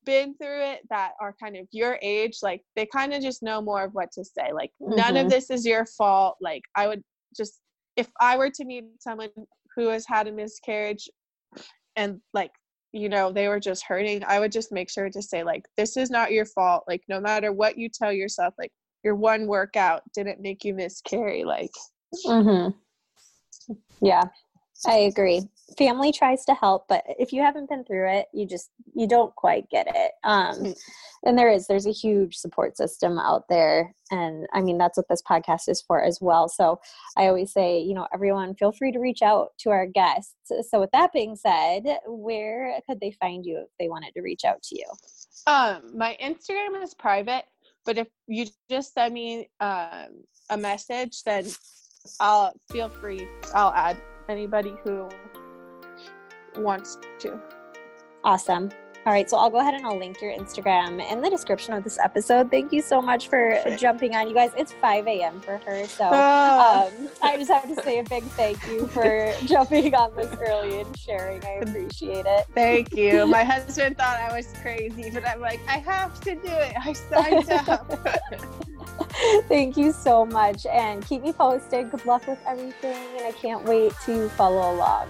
been 0.06 0.36
through 0.36 0.62
it 0.62 0.82
that 0.89 1.12
are 1.20 1.36
kind 1.42 1.56
of 1.56 1.68
your 1.72 1.98
age 2.02 2.39
like 2.42 2.62
they 2.76 2.86
kind 2.86 3.13
of 3.13 3.22
just 3.22 3.44
know 3.44 3.62
more 3.62 3.84
of 3.84 3.94
what 3.94 4.12
to 4.12 4.24
say 4.24 4.52
like 4.54 4.72
mm-hmm. 4.82 4.96
none 4.96 5.16
of 5.16 5.22
mm-hmm. 5.22 5.30
this 5.30 5.50
is 5.50 5.66
your 5.66 5.86
fault 5.86 6.38
like 6.42 6.63
i 6.76 6.88
would 6.88 7.02
just 7.36 7.60
if 7.96 8.10
i 8.20 8.38
were 8.38 8.50
to 8.50 8.66
meet 8.66 8.86
someone 9.00 9.30
who 9.76 9.88
has 9.88 10.06
had 10.08 10.28
a 10.28 10.32
miscarriage 10.32 11.10
and 11.96 12.20
like 12.34 12.52
you 12.92 13.10
know 13.10 13.32
they 13.32 13.48
were 13.48 13.60
just 13.60 13.84
hurting 13.84 14.24
i 14.26 14.39
would 14.39 14.52
just 14.52 14.72
make 14.72 14.89
sure 14.89 15.10
to 15.10 15.22
say 15.22 15.44
like 15.44 15.66
this 15.78 15.98
is 15.98 16.10
not 16.10 16.32
your 16.32 16.46
fault 16.46 16.84
like 16.88 17.02
no 17.08 17.20
matter 17.20 17.52
what 17.52 17.78
you 17.78 17.89
tell 17.89 18.12
yourself 18.12 18.54
like 18.58 18.72
your 19.04 19.16
one 19.16 19.48
workout 19.48 20.02
didn't 20.13 20.39
make 20.39 20.63
you 20.63 20.74
miscarry 20.74 21.44
like 21.44 21.72
mm-hmm. 22.26 22.70
yeah 24.02 24.24
I 24.86 24.98
agree. 24.98 25.42
Family 25.78 26.12
tries 26.12 26.45
to 26.45 26.54
help, 26.54 26.86
but 26.88 27.04
if 27.08 27.32
you 27.34 27.41
haven't 27.41 27.69
been 27.69 27.84
through 27.84 28.10
it, 28.10 28.28
you 28.34 28.45
just 28.45 28.69
you 28.93 29.08
don't 29.08 29.34
quite 29.36 29.69
get 29.69 29.88
it. 29.89 30.12
Um, 30.23 30.56
mm. 30.56 30.78
and 31.23 31.38
there 31.38 31.49
is 31.49 31.67
there's 31.67 31.88
a 31.88 31.91
huge 31.91 32.36
support 32.36 32.78
system 32.78 33.17
out 33.17 33.45
there, 33.49 33.95
and 34.12 34.45
I 34.54 34.62
mean 34.62 34.78
that's 34.78 34.97
what 34.97 35.08
this 35.10 35.21
podcast 35.21 35.69
is 35.69 35.82
for 35.82 36.04
as 36.04 36.19
well. 36.21 36.47
So 36.47 36.80
I 37.17 37.28
always 37.28 37.52
say, 37.52 37.80
you 37.80 37.93
know, 37.93 38.08
everyone 38.13 38.56
feel 38.56 38.71
free 38.71 38.91
to 38.91 38.99
reach 38.99 39.21
out 39.21 39.49
to 39.60 39.69
our 39.71 39.88
guests. 39.88 40.52
So 40.69 40.80
with 40.80 40.91
that 40.91 41.13
being 41.13 41.36
said, 41.36 41.84
where 42.08 42.80
could 42.88 42.99
they 42.99 43.12
find 43.12 43.45
you 43.45 43.60
if 43.60 43.69
they 43.80 43.89
wanted 43.89 44.13
to 44.13 44.21
reach 44.21 44.45
out 44.45 44.62
to 44.63 44.78
you? 44.78 44.86
Um, 45.47 45.97
my 45.97 46.17
Instagram 46.21 46.82
is 46.84 46.93
private, 46.93 47.45
but 47.86 47.97
if 47.97 48.08
you 48.28 48.47
just 48.69 48.93
send 48.93 49.13
me 49.13 49.49
um, 49.60 50.23
a 50.49 50.58
message, 50.58 51.23
then 51.23 51.45
I'll 52.19 52.54
feel 52.71 52.89
free. 52.89 53.28
I'll 53.54 53.73
add 53.73 53.97
anybody 54.30 54.73
who 54.84 55.10
wants 56.58 56.98
to. 57.20 57.39
Awesome. 58.24 58.70
All 59.06 59.12
right, 59.12 59.30
so 59.30 59.36
I'll 59.36 59.50
go 59.50 59.60
ahead 59.60 59.74
and 59.74 59.86
I'll 59.86 60.00
link 60.00 60.22
your 60.22 60.32
Instagram 60.32 61.06
in 61.12 61.22
the 61.22 61.30
description 61.30 61.74
of 61.74 61.84
this 61.84 62.00
episode. 62.00 62.50
Thank 62.50 62.72
you 62.72 62.82
so 62.82 63.02
much 63.02 63.28
for 63.28 63.60
jumping 63.78 64.16
on, 64.16 64.30
you 64.30 64.34
guys. 64.34 64.52
It's 64.56 64.72
5 64.72 65.06
a.m. 65.08 65.42
for 65.42 65.58
her, 65.58 65.86
so 65.88 66.10
ah. 66.10 66.86
um, 66.86 67.10
I 67.22 67.36
just 67.36 67.52
have 67.52 67.68
to 67.68 67.84
say 67.84 68.00
a 68.00 68.04
big 68.04 68.24
thank 68.24 68.66
you 68.66 68.88
for 68.88 69.34
jumping 69.46 69.94
on 69.94 70.16
this 70.16 70.34
early 70.39 70.80
and 70.80 70.98
sharing. 70.98 71.44
I 71.44 71.63
appreciate 71.63 72.26
it. 72.26 72.46
Thank 72.56 72.94
you. 72.94 73.28
My 73.28 73.44
husband 73.44 73.98
thought 73.98 74.22
I 74.22 74.34
was 74.34 74.48
crazy, 74.62 75.10
but 75.10 75.28
I'm 75.28 75.42
like, 75.42 75.60
I 75.68 75.80
have 75.80 76.22
to 76.22 76.36
do 76.36 76.48
it. 76.48 76.74
I 76.80 76.94
signed 76.94 77.50
up. 77.68 78.08
Thank 79.50 79.76
you 79.76 79.92
so 79.92 80.26
much. 80.26 80.66
And 80.66 81.06
keep 81.06 81.24
me 81.24 81.34
posted. 81.34 81.92
Good 81.92 82.06
luck 82.06 82.26
with 82.26 82.39
everything. 82.48 83.06
And 83.18 83.26
I 83.26 83.34
can't 83.34 83.66
wait 83.66 83.92
to 84.06 84.30
follow 84.30 84.74
along. 84.74 85.10